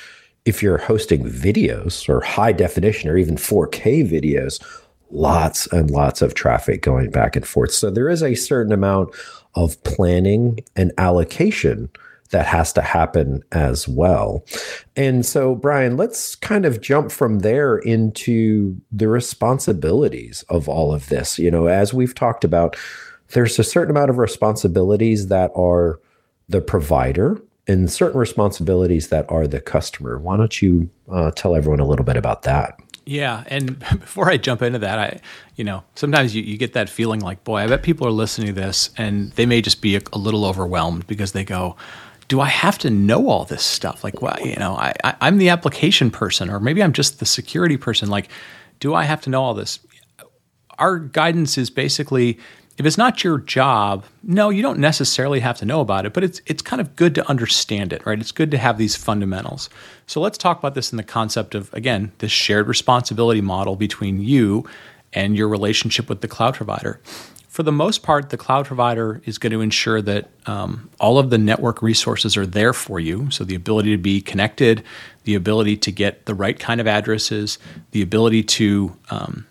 If 0.45 0.61
you're 0.61 0.77
hosting 0.77 1.23
videos 1.23 2.09
or 2.09 2.21
high 2.21 2.51
definition 2.51 3.09
or 3.09 3.17
even 3.17 3.35
4K 3.35 4.09
videos, 4.09 4.61
lots 5.11 5.67
and 5.67 5.89
lots 5.91 6.21
of 6.21 6.33
traffic 6.33 6.81
going 6.81 7.09
back 7.09 7.35
and 7.35 7.47
forth. 7.47 7.71
So 7.71 7.89
there 7.89 8.09
is 8.09 8.21
a 8.21 8.35
certain 8.35 8.73
amount 8.73 9.13
of 9.55 9.81
planning 9.83 10.59
and 10.75 10.91
allocation 10.97 11.89
that 12.31 12.45
has 12.45 12.71
to 12.73 12.81
happen 12.81 13.43
as 13.51 13.87
well. 13.87 14.45
And 14.95 15.25
so, 15.25 15.55
Brian, 15.55 15.97
let's 15.97 16.35
kind 16.35 16.65
of 16.65 16.81
jump 16.81 17.11
from 17.11 17.39
there 17.39 17.77
into 17.77 18.79
the 18.91 19.07
responsibilities 19.07 20.43
of 20.49 20.69
all 20.69 20.93
of 20.93 21.09
this. 21.09 21.39
You 21.39 21.51
know, 21.51 21.67
as 21.67 21.93
we've 21.93 22.15
talked 22.15 22.43
about, 22.43 22.75
there's 23.29 23.59
a 23.59 23.63
certain 23.63 23.91
amount 23.91 24.09
of 24.09 24.17
responsibilities 24.17 25.27
that 25.27 25.51
are 25.55 25.99
the 26.47 26.61
provider 26.61 27.41
and 27.67 27.91
certain 27.91 28.19
responsibilities 28.19 29.09
that 29.09 29.29
are 29.29 29.47
the 29.47 29.61
customer. 29.61 30.17
Why 30.17 30.37
don't 30.37 30.61
you 30.61 30.89
uh, 31.11 31.31
tell 31.31 31.55
everyone 31.55 31.79
a 31.79 31.85
little 31.85 32.05
bit 32.05 32.17
about 32.17 32.41
that? 32.43 32.79
Yeah, 33.05 33.43
and 33.47 33.79
before 33.99 34.29
I 34.29 34.37
jump 34.37 34.61
into 34.61 34.79
that, 34.79 34.99
I, 34.99 35.19
you 35.55 35.63
know, 35.63 35.83
sometimes 35.95 36.35
you, 36.35 36.43
you 36.43 36.57
get 36.57 36.73
that 36.73 36.89
feeling 36.89 37.21
like, 37.21 37.43
boy, 37.43 37.57
I 37.57 37.67
bet 37.67 37.83
people 37.83 38.07
are 38.07 38.11
listening 38.11 38.47
to 38.47 38.53
this 38.53 38.89
and 38.97 39.31
they 39.33 39.45
may 39.45 39.61
just 39.61 39.81
be 39.81 39.95
a, 39.95 40.01
a 40.13 40.17
little 40.17 40.45
overwhelmed 40.45 41.05
because 41.07 41.31
they 41.31 41.43
go, 41.43 41.75
do 42.29 42.39
I 42.39 42.47
have 42.47 42.77
to 42.79 42.89
know 42.89 43.27
all 43.27 43.43
this 43.43 43.63
stuff? 43.63 44.03
Like, 44.03 44.21
well, 44.21 44.37
you 44.41 44.55
know, 44.55 44.75
I, 44.75 44.93
I, 45.03 45.15
I'm 45.19 45.37
the 45.37 45.49
application 45.49 46.11
person, 46.11 46.49
or 46.49 46.59
maybe 46.59 46.81
I'm 46.81 46.93
just 46.93 47.19
the 47.19 47.25
security 47.25 47.75
person. 47.75 48.09
Like, 48.09 48.29
do 48.79 48.93
I 48.93 49.03
have 49.03 49.19
to 49.21 49.29
know 49.29 49.43
all 49.43 49.53
this? 49.53 49.79
Our 50.77 50.99
guidance 50.99 51.57
is 51.57 51.69
basically 51.69 52.39
if 52.77 52.85
it's 52.85 52.97
not 52.97 53.25
your 53.25 53.39
job, 53.39 54.05
no, 54.23 54.49
you 54.49 54.61
don't 54.61 54.79
necessarily 54.79 55.41
have 55.41 55.57
to 55.57 55.65
know 55.65 55.81
about 55.81 56.05
it, 56.05 56.13
but 56.13 56.23
it's 56.23 56.39
it's 56.45 56.61
kind 56.61 56.79
of 56.79 56.95
good 56.95 57.13
to 57.15 57.27
understand 57.27 57.91
it, 57.91 58.05
right? 58.05 58.17
It's 58.17 58.31
good 58.31 58.51
to 58.51 58.57
have 58.57 58.77
these 58.77 58.95
fundamentals. 58.95 59.69
So 60.07 60.21
let's 60.21 60.37
talk 60.37 60.59
about 60.59 60.75
this 60.75 60.93
in 60.93 60.97
the 60.97 61.03
concept 61.03 61.55
of 61.55 61.73
again, 61.73 62.13
this 62.19 62.31
shared 62.31 62.67
responsibility 62.67 63.41
model 63.41 63.75
between 63.75 64.21
you 64.21 64.65
and 65.11 65.35
your 65.35 65.49
relationship 65.49 66.07
with 66.07 66.21
the 66.21 66.29
cloud 66.29 66.53
provider 66.53 67.01
for 67.49 67.63
the 67.63 67.71
most 67.71 68.03
part, 68.03 68.29
the 68.29 68.37
cloud 68.37 68.67
provider 68.67 69.21
is 69.25 69.39
going 69.39 69.51
to 69.51 69.61
ensure 69.61 70.03
that 70.03 70.29
um, 70.45 70.87
all 70.99 71.17
of 71.17 71.31
the 71.31 71.39
network 71.39 71.81
resources 71.81 72.37
are 72.37 72.45
there 72.45 72.73
for 72.73 72.99
you. 72.99 73.31
So, 73.31 73.43
the 73.43 73.55
ability 73.55 73.91
to 73.91 73.97
be 73.97 74.21
connected, 74.21 74.83
the 75.23 75.33
ability 75.33 75.75
to 75.77 75.91
get 75.91 76.27
the 76.27 76.35
right 76.35 76.57
kind 76.57 76.79
of 76.79 76.85
addresses, 76.85 77.57
the 77.89 78.03
ability 78.03 78.43
to 78.43 78.95
um, 79.09 79.47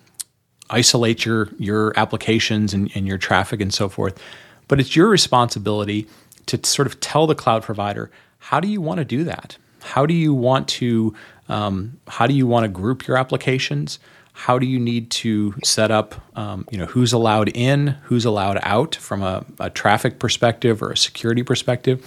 isolate 0.70 1.24
your, 1.24 1.48
your 1.58 1.92
applications 1.98 2.72
and, 2.72 2.88
and 2.94 3.06
your 3.06 3.18
traffic 3.18 3.60
and 3.60 3.74
so 3.74 3.88
forth. 3.88 4.22
But 4.68 4.78
it's 4.78 4.94
your 4.94 5.08
responsibility 5.08 6.06
to 6.46 6.64
sort 6.64 6.86
of 6.86 7.00
tell 7.00 7.26
the 7.26 7.34
cloud 7.34 7.64
provider 7.64 8.12
how 8.38 8.60
do 8.60 8.68
you 8.68 8.80
want 8.80 8.98
to 8.98 9.04
do 9.04 9.24
that? 9.24 9.58
How 9.82 10.06
do 10.06 10.14
you 10.14 10.32
want 10.32 10.68
to 10.68 11.14
um, 11.48 11.98
how 12.06 12.28
do 12.28 12.34
you 12.34 12.46
want 12.46 12.62
to 12.62 12.68
group 12.68 13.08
your 13.08 13.16
applications? 13.16 13.98
How 14.38 14.56
do 14.56 14.66
you 14.66 14.78
need 14.78 15.10
to 15.10 15.52
set 15.64 15.90
up 15.90 16.14
um, 16.38 16.64
you 16.70 16.78
know 16.78 16.86
who's 16.86 17.12
allowed 17.12 17.48
in 17.48 17.88
who's 18.04 18.24
allowed 18.24 18.60
out 18.62 18.94
from 18.94 19.20
a, 19.20 19.44
a, 19.58 19.68
traffic 19.68 20.20
perspective 20.20 20.80
or 20.80 20.92
a 20.92 20.96
security 20.96 21.42
perspective? 21.42 22.06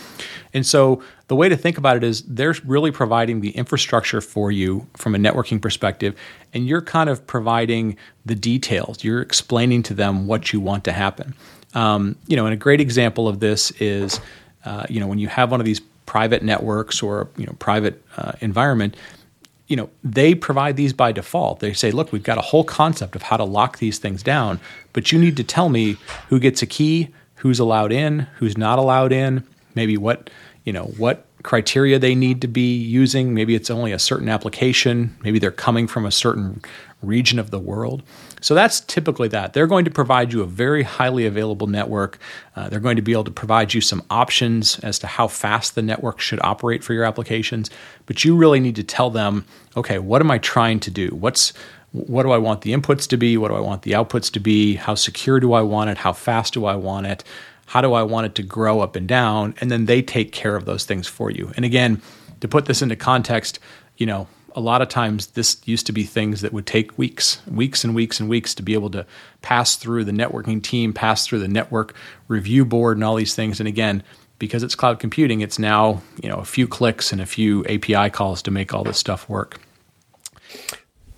And 0.54 0.66
so 0.66 1.04
the 1.28 1.36
way 1.36 1.50
to 1.50 1.58
think 1.58 1.78
about 1.78 1.98
it 1.98 2.06
is 2.06 2.22
they're 2.22 2.56
really 2.64 2.90
providing 2.90 3.42
the 3.42 3.50
infrastructure 3.50 4.22
for 4.22 4.50
you 4.50 4.88
from 4.96 5.14
a 5.14 5.18
networking 5.18 5.62
perspective 5.62 6.18
and 6.54 6.66
you're 6.66 6.82
kind 6.82 7.10
of 7.10 7.28
providing 7.28 7.98
the 8.26 8.36
details. 8.36 9.04
You're 9.04 9.22
explaining 9.22 9.84
to 9.84 9.94
them 9.94 10.26
what 10.26 10.54
you 10.54 10.62
want 10.62 10.86
to 10.86 10.94
happen. 10.94 11.36
Um, 11.74 12.16
you 12.28 12.38
know 12.38 12.46
and 12.46 12.54
a 12.54 12.58
great 12.58 12.80
example 12.80 13.28
of 13.28 13.42
this 13.42 13.72
is 13.72 14.22
uh, 14.64 14.86
you 14.90 15.02
know 15.02 15.08
when 15.08 15.20
you 15.20 15.28
have 15.28 15.52
one 15.52 15.60
of 15.60 15.66
these 15.66 15.82
private 16.06 16.44
networks 16.44 17.04
or 17.04 17.28
you 17.36 17.46
know 17.46 17.56
private 17.60 18.02
uh, 18.16 18.32
environment 18.40 18.96
you 19.72 19.78
know, 19.78 19.90
they 20.04 20.36
provide 20.36 20.76
these 20.76 20.92
by 20.92 21.14
default. 21.14 21.62
They 21.62 21.72
say, 21.72 21.92
look, 21.92 22.12
we've 22.12 22.22
got 22.22 22.38
a 22.38 22.42
whole 22.42 22.66
concept 22.66 23.16
of 23.16 23.22
how 23.22 23.38
to 23.38 23.46
lock 23.46 23.78
these 23.78 24.00
things 24.00 24.22
down, 24.22 24.60
but 24.92 25.14
you 25.14 25.18
need 25.18 25.38
to 25.38 25.46
tell 25.46 25.70
me 25.70 25.96
who 26.28 26.42
gets 26.42 26.62
a 26.62 26.66
key, 26.66 27.08
who's 27.36 27.58
allowed 27.58 27.94
in, 27.94 28.28
who's 28.36 28.58
not 28.58 28.80
allowed 28.80 29.14
in, 29.14 29.48
maybe 29.74 29.96
what, 29.96 30.30
you 30.66 30.74
know, 30.74 30.88
what 30.98 31.26
criteria 31.44 32.00
they 32.00 32.16
need 32.16 32.42
to 32.42 32.48
be 32.48 32.76
using. 32.76 33.34
Maybe 33.34 33.56
it's 33.56 33.70
only 33.70 33.92
a 33.92 34.00
certain 34.00 34.30
application, 34.30 35.16
maybe 35.24 35.40
they're 35.40 35.52
coming 35.52 35.88
from 35.88 36.06
a 36.06 36.12
certain 36.12 36.62
region 37.02 37.40
of 37.40 37.52
the 37.52 37.60
world. 37.60 38.04
So 38.42 38.54
that's 38.56 38.80
typically 38.82 39.28
that. 39.30 39.54
They're 39.54 39.68
going 39.68 39.86
to 39.86 39.92
provide 39.92 40.34
you 40.34 40.42
a 40.42 40.46
very 40.46 40.84
highly 40.84 41.26
available 41.26 41.68
network. 41.68 42.20
Uh, 42.56 42.70
they're 42.70 42.80
going 42.80 42.96
to 42.96 43.02
be 43.02 43.12
able 43.12 43.24
to 43.24 43.32
provide 43.32 43.74
you 43.74 43.82
some 43.82 44.04
options 44.10 44.80
as 44.80 45.00
to 45.00 45.08
how 45.08 45.28
fast 45.28 45.76
the 45.76 45.82
network 45.82 46.20
should 46.20 46.40
operate 46.44 46.84
for 46.84 46.94
your 46.94 47.04
applications. 47.04 47.70
But 48.06 48.24
you 48.24 48.36
really 48.36 48.60
need 48.60 48.76
to 48.76 48.84
tell 48.84 49.10
them, 49.10 49.46
okay, 49.76 50.00
what 50.00 50.22
am 50.22 50.32
I 50.32 50.38
trying 50.38 50.80
to 50.82 50.92
do? 50.92 51.10
What's 51.10 51.54
what 51.92 52.24
do 52.24 52.32
I 52.32 52.38
want 52.38 52.62
the 52.62 52.72
inputs 52.72 53.06
to 53.10 53.18
be? 53.18 53.38
What 53.38 53.50
do 53.50 53.56
I 53.56 53.60
want 53.60 53.82
the 53.82 53.92
outputs 53.92 54.32
to 54.32 54.40
be? 54.40 54.76
How 54.76 54.96
secure 54.96 55.42
do 55.42 55.52
I 55.52 55.62
want 55.62 55.90
it? 55.90 55.98
How 55.98 56.14
fast 56.14 56.54
do 56.54 56.64
I 56.66 56.76
want 56.76 57.06
it? 57.06 57.24
How 57.68 57.82
do 57.82 57.94
I 57.94 58.04
want 58.04 58.26
it 58.26 58.36
to 58.36 58.44
grow 58.44 58.82
up 58.82 58.96
and 58.96 59.08
down? 59.08 59.56
And 59.62 59.72
then 59.72 59.86
they 59.86 60.02
take 60.02 60.32
care 60.32 60.56
of 60.56 60.66
those 60.66 60.86
things 60.86 61.08
for 61.08 61.32
you. 61.32 61.52
And 61.56 61.66
again, 61.66 62.02
to 62.42 62.48
put 62.48 62.66
this 62.66 62.82
into 62.82 62.96
context, 62.96 63.60
you 63.98 64.06
know, 64.06 64.28
a 64.56 64.60
lot 64.60 64.82
of 64.82 64.90
times 64.90 65.28
this 65.28 65.62
used 65.66 65.86
to 65.86 65.94
be 65.94 66.04
things 66.04 66.42
that 66.42 66.52
would 66.52 66.66
take 66.66 66.98
weeks, 66.98 67.42
weeks 67.48 67.84
and 67.84 67.96
weeks 67.96 68.20
and 68.20 68.30
weeks 68.30 68.54
to 68.56 68.64
be 68.64 68.74
able 68.74 68.90
to 68.90 69.06
pass 69.42 69.76
through 69.76 70.04
the 70.04 70.12
networking 70.12 70.62
team, 70.62 70.94
pass 70.94 71.26
through 71.26 71.40
the 71.40 71.48
network 71.48 71.94
review 72.28 72.66
board 72.66 72.98
and 72.98 73.04
all 73.04 73.16
these 73.16 73.36
things. 73.36 73.60
And 73.60 73.68
again, 73.68 74.04
because 74.40 74.64
it's 74.64 74.76
cloud 74.76 75.00
computing, 75.00 75.42
it's 75.42 75.60
now, 75.60 76.02
you 76.22 76.28
know, 76.28 76.38
a 76.38 76.46
few 76.46 76.68
clicks 76.68 77.12
and 77.12 77.22
a 77.22 77.26
few 77.26 77.64
API 77.66 78.10
calls 78.10 78.42
to 78.42 78.52
make 78.52 78.74
all 78.74 78.84
this 78.84 78.98
stuff 78.98 79.30
work. 79.30 79.60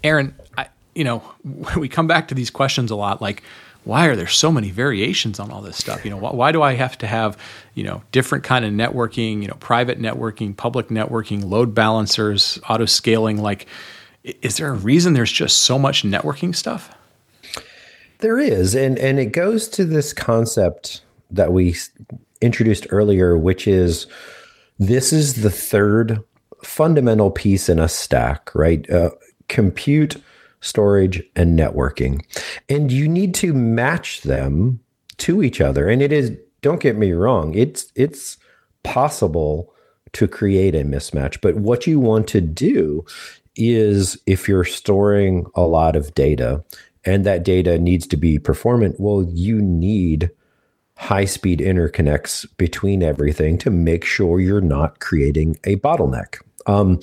Aaron, 0.03 0.35
I, 0.57 0.67
you 0.93 1.03
know, 1.03 1.23
we 1.77 1.87
come 1.89 2.07
back 2.07 2.27
to 2.27 2.35
these 2.35 2.49
questions 2.49 2.91
a 2.91 2.95
lot 2.95 3.21
like 3.21 3.41
why 3.83 4.05
are 4.07 4.15
there 4.15 4.27
so 4.27 4.51
many 4.51 4.71
variations 4.71 5.39
on 5.39 5.51
all 5.51 5.61
this 5.61 5.77
stuff? 5.77 6.05
You 6.05 6.11
know, 6.11 6.17
why, 6.17 6.31
why 6.31 6.51
do 6.51 6.61
I 6.61 6.73
have 6.73 6.97
to 6.99 7.07
have, 7.07 7.37
you 7.73 7.83
know, 7.83 8.01
different 8.11 8.43
kind 8.43 8.63
of 8.63 8.71
networking, 8.71 9.41
you 9.41 9.47
know, 9.47 9.57
private 9.59 9.99
networking, 9.99 10.55
public 10.55 10.87
networking, 10.87 11.43
load 11.43 11.75
balancers, 11.75 12.59
auto 12.69 12.85
scaling? 12.85 13.41
Like, 13.41 13.67
is 14.23 14.57
there 14.57 14.69
a 14.69 14.73
reason 14.73 15.13
there's 15.13 15.31
just 15.31 15.59
so 15.63 15.77
much 15.77 16.03
networking 16.03 16.55
stuff? 16.55 16.93
There 18.19 18.39
is, 18.39 18.73
and 18.73 18.97
and 18.99 19.19
it 19.19 19.33
goes 19.33 19.67
to 19.69 19.83
this 19.83 20.13
concept 20.13 21.01
that 21.29 21.51
we 21.51 21.75
introduced 22.39 22.87
earlier, 22.89 23.37
which 23.37 23.67
is 23.67 24.07
this 24.79 25.11
is 25.11 25.41
the 25.41 25.49
third 25.49 26.23
fundamental 26.63 27.31
piece 27.31 27.67
in 27.67 27.79
a 27.79 27.89
stack, 27.89 28.53
right? 28.55 28.89
Uh, 28.89 29.09
compute 29.49 30.21
storage, 30.63 31.21
and 31.35 31.59
networking. 31.59 32.25
And 32.69 32.91
you 32.91 33.07
need 33.07 33.35
to 33.35 33.53
match 33.53 34.21
them 34.21 34.79
to 35.17 35.43
each 35.43 35.61
other. 35.61 35.87
And 35.87 36.01
it 36.01 36.11
is, 36.11 36.35
don't 36.61 36.81
get 36.81 36.95
me 36.95 37.11
wrong, 37.11 37.53
it's 37.53 37.91
it's 37.95 38.37
possible 38.83 39.73
to 40.13 40.27
create 40.27 40.75
a 40.75 40.83
mismatch. 40.83 41.41
But 41.41 41.55
what 41.55 41.85
you 41.85 41.99
want 41.99 42.27
to 42.29 42.41
do 42.41 43.05
is 43.55 44.17
if 44.25 44.47
you're 44.47 44.63
storing 44.63 45.45
a 45.55 45.61
lot 45.61 45.95
of 45.95 46.13
data 46.15 46.63
and 47.05 47.25
that 47.25 47.43
data 47.43 47.77
needs 47.77 48.07
to 48.07 48.17
be 48.17 48.39
performant, 48.39 48.95
well, 48.99 49.23
you 49.29 49.61
need 49.61 50.31
high 50.97 51.25
speed 51.25 51.59
interconnects 51.59 52.45
between 52.57 53.03
everything 53.03 53.57
to 53.57 53.69
make 53.69 54.05
sure 54.05 54.39
you're 54.39 54.61
not 54.61 54.99
creating 54.99 55.57
a 55.65 55.75
bottleneck. 55.77 56.39
Um, 56.65 56.99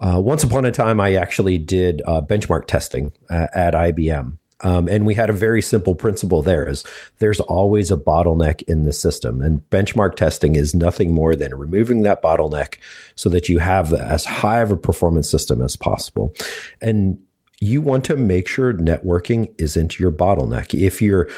uh, 0.00 0.20
once 0.20 0.44
upon 0.44 0.64
a 0.64 0.72
time, 0.72 1.00
I 1.00 1.14
actually 1.14 1.58
did 1.58 2.02
uh, 2.06 2.20
benchmark 2.20 2.66
testing 2.66 3.12
uh, 3.30 3.46
at 3.54 3.74
IBM. 3.74 4.38
Um, 4.62 4.88
and 4.88 5.04
we 5.04 5.14
had 5.14 5.28
a 5.28 5.34
very 5.34 5.60
simple 5.60 5.94
principle 5.94 6.42
there 6.42 6.66
is 6.66 6.82
there's 7.18 7.40
always 7.40 7.90
a 7.90 7.96
bottleneck 7.96 8.62
in 8.62 8.84
the 8.84 8.92
system. 8.92 9.42
And 9.42 9.60
benchmark 9.70 10.16
testing 10.16 10.56
is 10.56 10.74
nothing 10.74 11.12
more 11.12 11.36
than 11.36 11.54
removing 11.54 12.02
that 12.02 12.22
bottleneck 12.22 12.76
so 13.16 13.28
that 13.28 13.48
you 13.50 13.58
have 13.58 13.92
as 13.92 14.24
high 14.24 14.60
of 14.60 14.70
a 14.70 14.76
performance 14.76 15.28
system 15.28 15.60
as 15.60 15.76
possible. 15.76 16.34
And 16.80 17.18
you 17.60 17.80
want 17.80 18.04
to 18.06 18.16
make 18.16 18.48
sure 18.48 18.72
networking 18.72 19.54
isn't 19.58 19.98
your 19.98 20.12
bottleneck. 20.12 20.78
If 20.78 21.02
you're 21.02 21.28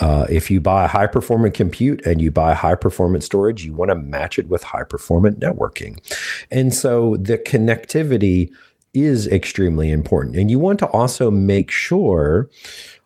uh, 0.00 0.26
if 0.28 0.50
you 0.50 0.60
buy 0.60 0.86
high 0.86 1.06
performant 1.06 1.54
compute 1.54 2.04
and 2.04 2.20
you 2.20 2.30
buy 2.30 2.54
high 2.54 2.74
performance 2.74 3.24
storage, 3.24 3.64
you 3.64 3.72
want 3.72 3.90
to 3.90 3.94
match 3.94 4.38
it 4.38 4.48
with 4.48 4.62
high 4.62 4.84
performant 4.84 5.40
networking. 5.40 5.98
And 6.50 6.74
so 6.74 7.16
the 7.16 7.38
connectivity 7.38 8.50
is 8.92 9.26
extremely 9.28 9.90
important. 9.90 10.36
And 10.36 10.50
you 10.50 10.58
want 10.58 10.78
to 10.80 10.86
also 10.88 11.30
make 11.30 11.70
sure 11.70 12.50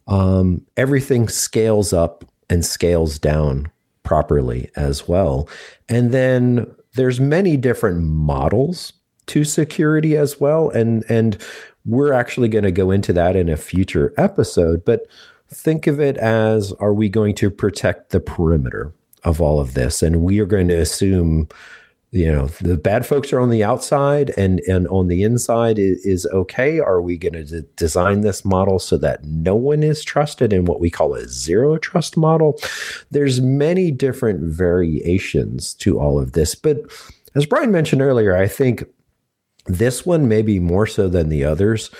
um, 0.06 0.64
everything 0.76 1.28
scales 1.28 1.92
up 1.92 2.24
and 2.48 2.64
scales 2.64 3.18
down 3.18 3.70
properly 4.02 4.70
as 4.76 5.06
well. 5.06 5.48
And 5.88 6.12
then 6.12 6.66
there's 6.94 7.20
many 7.20 7.56
different 7.56 8.02
models 8.02 8.92
to 9.26 9.44
security 9.44 10.16
as 10.16 10.40
well. 10.40 10.70
And 10.70 11.04
and 11.08 11.40
we're 11.86 12.12
actually 12.12 12.48
going 12.48 12.64
to 12.64 12.72
go 12.72 12.90
into 12.90 13.12
that 13.12 13.36
in 13.36 13.48
a 13.48 13.56
future 13.56 14.12
episode. 14.16 14.84
But 14.84 15.06
think 15.52 15.86
of 15.86 16.00
it 16.00 16.16
as 16.16 16.72
are 16.74 16.94
we 16.94 17.08
going 17.08 17.34
to 17.36 17.50
protect 17.50 18.10
the 18.10 18.20
perimeter 18.20 18.92
of 19.24 19.40
all 19.40 19.60
of 19.60 19.74
this? 19.74 20.02
And 20.02 20.22
we 20.22 20.40
are 20.40 20.46
going 20.46 20.68
to 20.68 20.76
assume, 20.76 21.48
you 22.12 22.30
know, 22.30 22.46
the 22.60 22.76
bad 22.76 23.04
folks 23.04 23.32
are 23.32 23.40
on 23.40 23.50
the 23.50 23.64
outside 23.64 24.30
and, 24.36 24.60
and 24.60 24.86
on 24.88 25.08
the 25.08 25.22
inside 25.22 25.78
is, 25.78 26.04
is 26.06 26.26
okay. 26.26 26.78
Are 26.78 27.02
we 27.02 27.16
going 27.16 27.46
to 27.46 27.62
design 27.76 28.20
this 28.20 28.44
model 28.44 28.78
so 28.78 28.96
that 28.98 29.24
no 29.24 29.56
one 29.56 29.82
is 29.82 30.04
trusted 30.04 30.52
in 30.52 30.64
what 30.64 30.80
we 30.80 30.90
call 30.90 31.14
a 31.14 31.26
zero 31.26 31.76
trust 31.78 32.16
model? 32.16 32.58
There's 33.10 33.40
many 33.40 33.90
different 33.90 34.40
variations 34.40 35.74
to 35.74 35.98
all 35.98 36.18
of 36.18 36.32
this. 36.32 36.54
But 36.54 36.78
as 37.34 37.46
Brian 37.46 37.70
mentioned 37.70 38.02
earlier, 38.02 38.36
I 38.36 38.48
think 38.48 38.84
this 39.66 40.06
one 40.06 40.28
maybe 40.28 40.58
more 40.58 40.86
so 40.86 41.08
than 41.08 41.28
the 41.28 41.44
others 41.44 41.90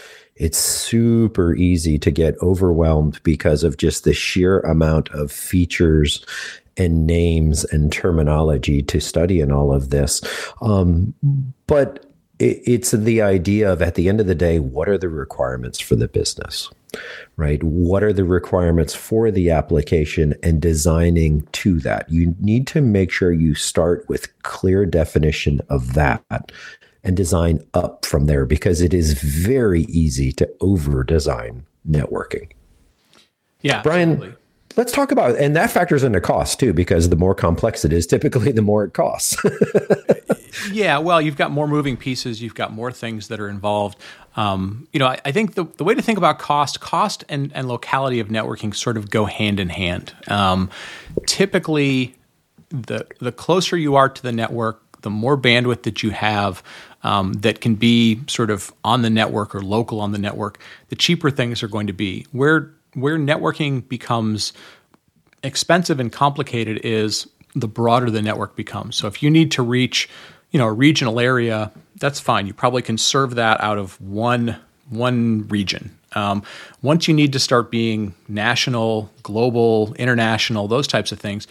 it's 0.41 0.59
super 0.59 1.55
easy 1.55 1.99
to 1.99 2.11
get 2.11 2.35
overwhelmed 2.43 3.23
because 3.23 3.63
of 3.63 3.77
just 3.77 4.05
the 4.05 4.15
sheer 4.15 4.61
amount 4.61 5.11
of 5.11 5.31
features 5.31 6.25
and 6.79 7.07
names 7.07 7.65
and 7.65 7.93
terminology 7.93 8.83
to 8.83 9.01
study 9.01 9.41
in 9.41 9.53
all 9.53 9.71
of 9.71 9.91
this. 9.91 10.23
Um, 10.63 11.13
but 11.67 12.07
it, 12.39 12.63
it's 12.65 12.93
the 12.93 13.21
idea 13.21 13.71
of 13.71 13.83
at 13.83 13.97
the 13.97 14.09
end 14.09 14.19
of 14.19 14.27
the 14.27 14.35
day, 14.35 14.59
what 14.59 14.89
are 14.89 14.97
the 14.97 15.11
requirements 15.11 15.79
for 15.79 15.95
the 15.95 16.09
business? 16.09 16.71
Right? 17.37 17.63
What 17.63 18.03
are 18.03 18.13
the 18.13 18.25
requirements 18.25 18.95
for 18.95 19.31
the 19.31 19.51
application 19.51 20.35
and 20.43 20.61
designing 20.63 21.47
to 21.53 21.81
that? 21.81 22.11
You 22.11 22.35
need 22.41 22.67
to 22.69 22.81
make 22.81 23.13
sure 23.13 23.31
you 23.31 23.55
start 23.55 24.09
with 24.09 24.43
clear 24.43 24.87
definition 24.87 25.61
of 25.69 25.93
that 25.93 26.25
and 27.03 27.17
design 27.17 27.65
up 27.75 28.05
from 28.05 28.27
there 28.27 28.45
because 28.45 28.81
it 28.81 28.93
is 28.93 29.15
very 29.15 29.83
easy 29.83 30.33
to 30.33 30.49
over 30.61 31.03
design 31.05 31.67
networking. 31.89 32.51
Yeah. 33.63 33.83
Brian, 33.83 34.13
absolutely. 34.13 34.37
let's 34.77 34.93
talk 34.93 35.13
about 35.13 35.37
and 35.37 35.55
that 35.57 35.71
factors 35.71 36.03
into 36.03 36.21
cost 36.21 36.61
too 36.61 36.73
because 36.73 37.09
the 37.09 37.17
more 37.17 37.35
complex 37.35 37.85
it 37.85 37.93
is, 37.93 38.07
typically 38.07 38.53
the 38.53 38.63
more 38.63 38.85
it 38.85 38.93
costs. 38.93 39.37
yeah, 40.73 40.99
well, 40.99 41.21
you've 41.21 41.37
got 41.37 41.51
more 41.51 41.69
moving 41.69 41.97
pieces, 41.97 42.43
you've 42.43 42.55
got 42.55 42.73
more 42.73 42.93
things 42.93 43.29
that 43.29 43.41
are 43.41 43.49
involved. 43.49 43.99
Um, 44.37 44.87
you 44.93 44.99
know, 44.99 45.07
I, 45.07 45.21
I, 45.25 45.33
think 45.33 45.55
the, 45.55 45.65
the 45.77 45.85
way 45.85 45.95
to 45.95 46.03
think 46.03 46.17
about 46.17 46.39
cost, 46.39 46.81
cost 46.81 47.25
and, 47.29 47.51
and 47.55 47.67
locality 47.67 48.21
of 48.21 48.29
networking 48.29 48.75
sort 48.75 48.97
of 48.97 49.11
go 49.11 49.25
hand 49.25 49.59
in 49.59 49.69
hand. 49.71 50.15
Um, 50.29 50.71
typically, 51.27 52.15
the 52.71 53.05
the 53.19 53.33
closer 53.33 53.77
you 53.77 53.97
are 53.97 54.09
to 54.09 54.23
the 54.23 54.33
network, 54.33 55.03
the 55.03 55.11
more 55.11 55.37
bandwidth 55.37 55.83
that 55.83 56.03
you 56.03 56.11
have, 56.11 56.63
um, 57.03 57.33
that 57.35 57.61
can 57.61 57.75
be 57.75 58.21
sort 58.27 58.51
of 58.51 58.73
on 58.85 59.03
the 59.03 59.11
network 59.11 59.55
or 59.55 59.63
local 59.63 60.01
on 60.01 60.13
the 60.13 60.19
network, 60.19 60.59
the 60.89 60.97
cheaper 60.97 61.31
things 61.31 61.63
are 61.63 61.69
going 61.69 61.87
to 61.87 61.93
be. 61.93 62.27
Where 62.33 62.71
where 62.95 63.19
networking 63.19 63.89
becomes 63.89 64.53
expensive 65.43 66.01
and 66.01 66.13
complicated 66.13 66.81
is 66.85 67.27
the 67.55 67.69
broader 67.69 68.11
the 68.11 68.23
network 68.23 68.57
becomes. 68.57 68.97
So 68.97 69.07
if 69.07 69.23
you 69.23 69.31
need 69.31 69.51
to 69.53 69.63
reach, 69.63 70.09
you 70.51 70.59
know, 70.59 70.67
a 70.67 70.73
regional 70.73 71.21
area, 71.21 71.73
that's 71.97 72.21
fine. 72.21 72.47
You 72.47 72.55
probably 72.55 72.83
can 72.83 72.99
serve 72.99 73.35
that 73.37 73.61
out 73.61 73.79
of 73.79 74.01
one 74.01 74.57
one 74.89 75.47
region. 75.49 75.97
Um, 76.13 76.43
once 76.83 77.07
you 77.07 77.15
need 77.15 77.33
to 77.35 77.39
start 77.39 77.71
being 77.71 78.15
national, 78.27 79.11
global, 79.23 79.95
international, 79.95 80.67
those 80.67 80.89
types 80.89 81.13
of 81.13 81.21
things, 81.21 81.47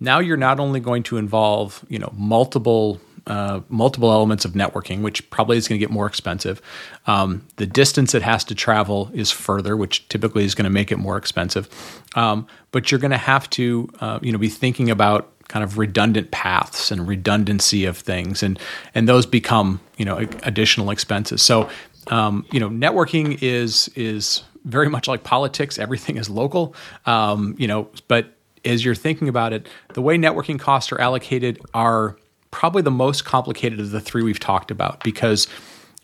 now 0.00 0.18
you're 0.18 0.36
not 0.36 0.58
only 0.58 0.80
going 0.80 1.04
to 1.04 1.16
involve 1.16 1.84
you 1.88 1.98
know 1.98 2.12
multiple 2.16 3.00
uh, 3.26 3.60
multiple 3.68 4.10
elements 4.10 4.44
of 4.44 4.52
networking, 4.52 5.02
which 5.02 5.28
probably 5.30 5.56
is 5.56 5.68
going 5.68 5.78
to 5.78 5.84
get 5.84 5.90
more 5.90 6.06
expensive. 6.06 6.60
Um, 7.06 7.46
the 7.56 7.66
distance 7.66 8.14
it 8.14 8.22
has 8.22 8.44
to 8.44 8.54
travel 8.54 9.10
is 9.12 9.30
further, 9.30 9.76
which 9.76 10.08
typically 10.08 10.44
is 10.44 10.54
going 10.54 10.64
to 10.64 10.70
make 10.70 10.92
it 10.92 10.96
more 10.98 11.16
expensive. 11.16 11.68
Um, 12.14 12.46
but 12.72 12.90
you're 12.90 13.00
going 13.00 13.10
to 13.10 13.16
have 13.16 13.48
to, 13.50 13.88
uh, 14.00 14.18
you 14.22 14.32
know, 14.32 14.38
be 14.38 14.48
thinking 14.48 14.90
about 14.90 15.32
kind 15.48 15.64
of 15.64 15.78
redundant 15.78 16.30
paths 16.30 16.92
and 16.92 17.08
redundancy 17.08 17.84
of 17.84 17.98
things, 17.98 18.42
and 18.42 18.58
and 18.94 19.08
those 19.08 19.26
become, 19.26 19.80
you 19.96 20.04
know, 20.04 20.18
additional 20.44 20.90
expenses. 20.90 21.42
So, 21.42 21.68
um, 22.08 22.46
you 22.52 22.60
know, 22.60 22.68
networking 22.70 23.38
is 23.42 23.88
is 23.96 24.44
very 24.64 24.88
much 24.88 25.08
like 25.08 25.24
politics. 25.24 25.78
Everything 25.78 26.16
is 26.16 26.30
local, 26.30 26.74
um, 27.06 27.56
you 27.58 27.66
know, 27.66 27.88
but 28.08 28.34
as 28.64 28.84
you're 28.84 28.94
thinking 28.94 29.28
about 29.28 29.52
it, 29.52 29.66
the 29.94 30.02
way 30.02 30.18
networking 30.18 30.58
costs 30.58 30.92
are 30.92 31.00
allocated 31.00 31.60
are 31.74 32.16
probably 32.50 32.82
the 32.82 32.90
most 32.90 33.24
complicated 33.24 33.80
of 33.80 33.90
the 33.90 34.00
three 34.00 34.22
we've 34.22 34.40
talked 34.40 34.70
about 34.70 35.02
because 35.04 35.48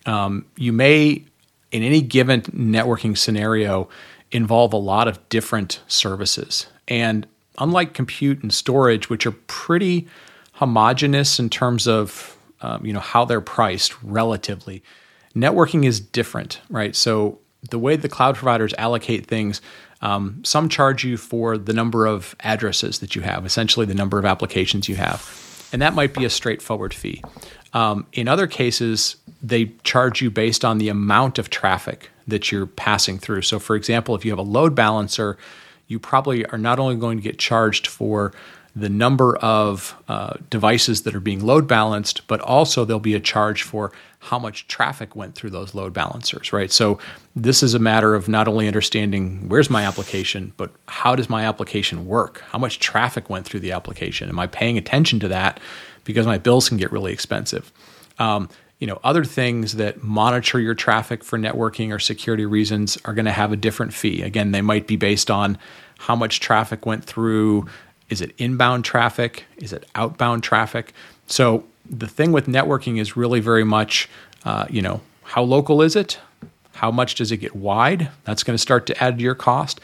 um, 0.07 0.47
you 0.57 0.73
may, 0.73 1.25
in 1.73 1.83
any 1.83 2.01
given 2.01 2.43
networking 2.43 3.17
scenario, 3.17 3.89
involve 4.31 4.73
a 4.73 4.79
lot 4.79 5.09
of 5.09 5.29
different 5.29 5.81
services. 5.89 6.67
And 6.89 7.27
unlike 7.59 7.95
compute 7.95 8.43
and 8.43 8.53
storage, 8.53 9.09
which 9.09 9.27
are 9.27 9.33
pretty 9.33 10.07
homogenous 10.53 11.39
in 11.39 11.51
terms 11.51 11.87
of 11.87 12.37
um, 12.63 12.87
you 12.87 12.93
know 12.93 13.01
how 13.01 13.25
they're 13.25 13.41
priced 13.41 14.03
relatively, 14.03 14.83
networking 15.35 15.85
is 15.85 16.01
different, 16.01 16.61
right? 16.71 16.97
So 16.97 17.39
the 17.71 17.79
way 17.79 17.97
the 17.97 18.09
cloud 18.09 18.37
providers 18.37 18.73
allocate 18.79 19.27
things 19.27 19.61
um, 20.03 20.43
some 20.45 20.69
charge 20.69 21.05
you 21.05 21.17
for 21.17 21.57
the 21.57 21.73
number 21.73 22.07
of 22.07 22.37
addresses 22.41 22.99
that 22.99 23.17
you 23.17 23.23
have, 23.23 23.47
essentially 23.47 23.87
the 23.87 23.95
number 23.95 24.19
of 24.19 24.25
applications 24.25 24.89
you 24.89 24.97
have. 24.97 25.21
And 25.73 25.83
that 25.83 25.95
might 25.95 26.15
be 26.15 26.25
a 26.25 26.31
straightforward 26.31 26.95
fee. 26.95 27.23
Um, 27.73 28.07
in 28.13 28.29
other 28.29 28.47
cases, 28.47 29.17
they 29.43 29.73
charge 29.85 30.23
you 30.23 30.31
based 30.31 30.65
on 30.65 30.79
the 30.79 30.89
amount 30.89 31.39
of 31.39 31.51
traffic 31.51 32.11
that 32.27 32.51
you're 32.51 32.67
passing 32.67 33.19
through. 33.19 33.43
So, 33.43 33.59
for 33.59 33.77
example, 33.77 34.15
if 34.15 34.25
you 34.25 34.31
have 34.31 34.39
a 34.39 34.43
load 34.43 34.75
balancer, 34.75 35.37
you 35.87 35.99
probably 35.99 36.45
are 36.47 36.59
not 36.59 36.79
only 36.79 36.97
going 36.97 37.19
to 37.19 37.23
get 37.23 37.39
charged 37.39 37.87
for 37.87 38.33
the 38.77 38.91
number 38.91 39.37
of 39.39 39.97
uh, 40.07 40.35
devices 40.51 41.03
that 41.03 41.15
are 41.15 41.21
being 41.21 41.45
load 41.45 41.67
balanced, 41.67 42.27
but 42.27 42.41
also 42.43 42.85
there'll 42.85 43.01
be 43.01 43.15
a 43.15 43.21
charge 43.21 43.63
for 43.63 43.91
how 44.19 44.39
much 44.39 44.69
traffic 44.69 45.17
went 45.17 45.35
through 45.35 45.49
those 45.49 45.75
load 45.75 45.95
balancers, 45.95 46.53
right? 46.53 46.71
So 46.71 46.99
this 47.35 47.63
is 47.63 47.73
a 47.73 47.79
matter 47.79 48.15
of 48.15 48.29
not 48.29 48.47
only 48.47 48.67
understanding 48.67 49.49
where's 49.49 49.71
my 49.71 49.85
application, 49.85 50.53
but 50.59 50.71
how 50.89 51.17
does 51.17 51.31
my 51.31 51.47
application 51.47 52.07
work? 52.07 52.43
How 52.51 52.59
much 52.59 52.79
traffic 52.79 53.31
went 53.31 53.47
through 53.47 53.61
the 53.61 53.73
application? 53.73 54.29
Am 54.29 54.39
I 54.39 54.47
paying 54.47 54.77
attention 54.77 55.21
to 55.21 55.29
that? 55.29 55.59
Because 56.05 56.27
my 56.27 56.37
bills 56.37 56.69
can 56.69 56.77
get 56.77 56.93
really 56.93 57.15
expensive. 57.15 57.73
Um, 58.19 58.51
you 58.79 58.87
know, 58.87 59.01
other 59.03 59.25
things 59.25 59.77
that 59.77 60.03
monitor 60.03 60.61
your 60.61 60.75
traffic 60.75 61.25
for 61.25 61.39
networking 61.39 61.95
or 61.95 61.99
security 61.99 62.45
reasons 62.45 62.99
are 63.07 63.15
going 63.15 63.25
to 63.25 63.33
have 63.33 63.53
a 63.53 63.57
different 63.57 63.95
fee. 63.95 64.21
Again, 64.21 64.53
they 64.53 64.61
might 64.61 64.87
be 64.87 64.97
based 64.97 65.31
on 65.31 65.57
how 65.99 66.15
much 66.15 66.41
traffic 66.41 66.85
went 66.85 67.05
through 67.05 67.67
is 68.09 68.21
it 68.21 68.35
inbound 68.39 68.85
traffic? 68.85 69.45
Is 69.57 69.73
it 69.73 69.89
outbound 69.95 70.43
traffic? 70.43 70.93
So 71.27 71.65
the 71.89 72.07
thing 72.07 72.33
with 72.33 72.47
networking 72.47 73.01
is 73.01 73.17
really 73.17 73.41
very 73.41 73.65
much, 73.65 74.09
uh, 74.45 74.67
you 74.71 74.83
know, 74.83 75.01
how 75.23 75.43
local 75.43 75.83
is 75.83 75.97
it? 75.97 76.19
How 76.75 76.91
much 76.91 77.15
does 77.15 77.33
it 77.33 77.39
get 77.39 77.57
wide? 77.57 78.11
That's 78.25 78.43
going 78.43 78.55
to 78.55 78.63
start 78.63 78.87
to 78.87 79.03
add 79.03 79.19
to 79.19 79.25
your 79.25 79.35
cost. 79.35 79.81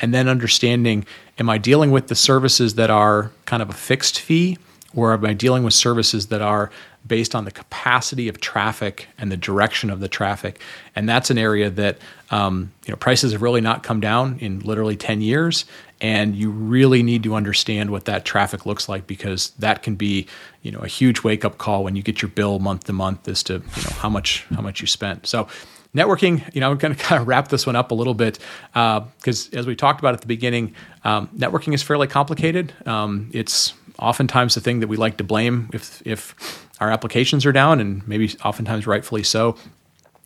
And 0.00 0.12
then 0.12 0.28
understanding, 0.28 1.06
am 1.38 1.50
I 1.50 1.58
dealing 1.58 1.90
with 1.90 2.08
the 2.08 2.14
services 2.14 2.74
that 2.74 2.90
are 2.90 3.30
kind 3.46 3.62
of 3.62 3.70
a 3.70 3.74
fixed 3.74 4.20
fee, 4.20 4.58
or 4.94 5.12
am 5.12 5.24
I 5.24 5.32
dealing 5.32 5.64
with 5.64 5.74
services 5.74 6.26
that 6.28 6.42
are 6.42 6.70
based 7.06 7.34
on 7.34 7.44
the 7.44 7.50
capacity 7.50 8.28
of 8.28 8.40
traffic 8.40 9.08
and 9.18 9.30
the 9.30 9.36
direction 9.36 9.90
of 9.90 10.00
the 10.00 10.08
traffic? 10.08 10.60
And 10.94 11.08
that's 11.08 11.30
an 11.30 11.38
area 11.38 11.70
that 11.70 11.98
um, 12.30 12.72
you 12.86 12.92
know 12.92 12.96
prices 12.96 13.32
have 13.32 13.42
really 13.42 13.60
not 13.60 13.82
come 13.82 14.00
down 14.00 14.38
in 14.40 14.60
literally 14.60 14.96
10 14.96 15.20
years, 15.20 15.64
and 16.00 16.34
you 16.34 16.50
really 16.50 17.02
need 17.02 17.22
to 17.22 17.34
understand 17.34 17.90
what 17.90 18.04
that 18.06 18.24
traffic 18.24 18.66
looks 18.66 18.88
like 18.88 19.06
because 19.06 19.50
that 19.58 19.82
can 19.82 19.94
be 19.94 20.26
you 20.62 20.70
know 20.70 20.80
a 20.80 20.88
huge 20.88 21.22
wake 21.22 21.44
up 21.44 21.58
call 21.58 21.84
when 21.84 21.96
you 21.96 22.02
get 22.02 22.22
your 22.22 22.30
bill 22.30 22.58
month 22.58 22.84
to 22.84 22.92
month 22.92 23.28
as 23.28 23.42
to 23.44 23.54
you 23.54 23.82
know 23.82 23.96
how 23.96 24.08
much 24.08 24.44
how 24.54 24.62
much 24.62 24.80
you 24.80 24.86
spent. 24.86 25.26
So 25.26 25.48
networking 25.94 26.54
you 26.54 26.60
know 26.60 26.70
i'm 26.70 26.76
going 26.76 26.94
to 26.96 27.02
kind 27.02 27.22
of 27.22 27.26
wrap 27.26 27.48
this 27.48 27.64
one 27.64 27.74
up 27.74 27.90
a 27.90 27.94
little 27.94 28.12
bit 28.12 28.38
because 28.74 29.48
uh, 29.54 29.58
as 29.58 29.66
we 29.66 29.74
talked 29.74 29.98
about 29.98 30.12
at 30.12 30.20
the 30.20 30.26
beginning 30.26 30.74
um, 31.06 31.28
networking 31.28 31.72
is 31.72 31.84
fairly 31.84 32.08
complicated. 32.08 32.74
Um, 32.84 33.30
it's 33.32 33.74
oftentimes 33.98 34.56
the 34.56 34.60
thing 34.60 34.80
that 34.80 34.88
we 34.88 34.96
like 34.96 35.18
to 35.18 35.24
blame 35.24 35.70
if 35.72 36.02
if 36.04 36.65
our 36.80 36.90
applications 36.90 37.46
are 37.46 37.52
down 37.52 37.80
and 37.80 38.06
maybe 38.06 38.34
oftentimes 38.44 38.86
rightfully 38.86 39.22
so 39.22 39.56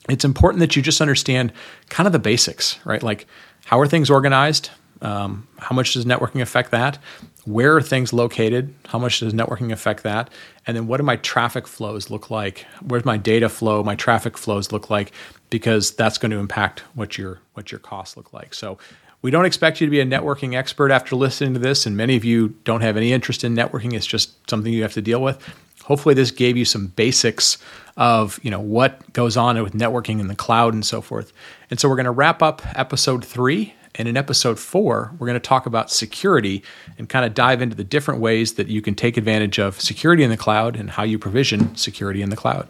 it's 0.09 0.25
important 0.25 0.61
that 0.61 0.75
you 0.75 0.83
just 0.83 1.01
understand 1.01 1.53
kind 1.89 2.07
of 2.07 2.13
the 2.13 2.19
basics 2.19 2.79
right 2.85 3.03
like 3.03 3.27
how 3.67 3.79
are 3.79 3.87
things 3.87 4.11
organized 4.11 4.71
um, 5.03 5.49
how 5.59 5.75
much 5.75 5.95
does 5.95 6.05
networking 6.05 6.43
affect 6.43 6.71
that? 6.73 6.99
Where 7.45 7.77
are 7.77 7.83
things 7.83 8.13
located? 8.13 8.75
How 8.87 8.99
much 8.99 9.21
does 9.21 9.33
networking 9.33 9.73
affect 9.73 10.03
that? 10.03 10.31
And 10.67 10.77
then 10.77 10.87
what 10.87 10.99
do 10.99 11.05
my 11.05 11.17
traffic 11.17 11.67
flows 11.67 12.11
look 12.11 12.31
like? 12.31 12.67
Where's 12.83 13.05
my 13.05 13.17
data 13.17 13.49
flow, 13.49 13.83
my 13.83 13.95
traffic 13.95 14.37
flows 14.37 14.73
look 14.73 14.91
like? 14.91 15.13
Because 15.49 15.93
that's 15.93 16.19
going 16.19 16.31
to 16.31 16.39
impact 16.39 16.81
what 16.95 17.17
your 17.17 17.41
what 17.55 17.73
your 17.73 17.79
costs 17.79 18.17
look 18.17 18.33
like. 18.33 18.53
So 18.53 18.79
we 19.23 19.31
don't 19.31 19.45
expect 19.45 19.81
you 19.81 19.87
to 19.87 19.91
be 19.91 20.01
a 20.01 20.07
networking 20.07 20.55
expert 20.55 20.91
after 20.91 21.17
listening 21.17 21.55
to 21.55 21.61
this, 21.61 21.87
and 21.87 21.97
many 21.97 22.17
of 22.17 22.25
you 22.25 22.51
don't 22.65 22.81
have 22.83 22.97
any 22.97 23.13
interest 23.13 23.43
in 23.43 23.55
networking. 23.55 23.95
It's 23.95 24.07
just 24.07 24.49
something 24.49 24.73
you 24.73 24.83
have 24.83 24.95
to 24.95 25.03
deal 25.03 25.23
with. 25.23 25.43
Hopefully, 25.91 26.15
this 26.15 26.31
gave 26.31 26.57
you 26.57 26.65
some 26.65 26.87
basics 26.87 27.59
of 27.97 28.39
you 28.45 28.51
know 28.53 28.61
what 28.61 29.13
goes 29.13 29.37
on 29.37 29.61
with 29.61 29.73
networking 29.73 30.21
in 30.21 30.29
the 30.29 30.37
cloud 30.37 30.73
and 30.73 30.87
so 30.87 31.01
forth. 31.01 31.33
And 31.69 31.81
so 31.81 31.89
we're 31.89 31.97
going 31.97 32.05
to 32.05 32.13
wrap 32.13 32.45
up 32.45 32.63
episode 32.79 33.25
three 33.25 33.75
and 33.97 34.07
in 34.07 34.17
episode 34.17 34.61
four, 34.61 35.13
we're 35.19 35.27
going 35.27 35.35
to 35.35 35.41
talk 35.41 35.67
about 35.67 35.91
security 35.91 36.63
and 36.97 37.09
kind 37.09 37.25
of 37.25 37.35
dive 37.35 37.61
into 37.61 37.75
the 37.75 37.83
different 37.83 38.21
ways 38.21 38.55
that 38.55 38.69
you 38.69 38.81
can 38.81 38.95
take 38.95 39.17
advantage 39.17 39.59
of 39.59 39.81
security 39.81 40.23
in 40.23 40.31
the 40.31 40.37
cloud 40.37 40.77
and 40.77 40.91
how 40.91 41.03
you 41.03 41.19
provision 41.19 41.75
security 41.75 42.23
in 42.23 42.31
the 42.31 42.37
cloud. 42.37 42.69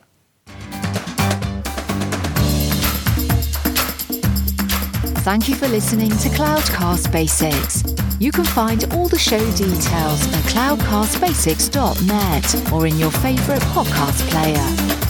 Thank 5.23 5.49
you 5.51 5.55
for 5.55 5.69
listening 5.69 6.09
to 6.09 6.31
Cloudcast 6.31 7.13
Basics. 7.13 7.85
You 8.19 8.33
can 8.33 8.45
find 8.45 8.91
all 8.95 9.07
the 9.07 9.19
show 9.19 9.39
details 9.53 10.27
at 10.33 10.43
cloudcastbasics.net 10.45 12.73
or 12.73 12.87
in 12.87 12.99
your 12.99 13.11
favorite 13.11 13.61
podcast 13.61 14.27
player. 14.31 15.10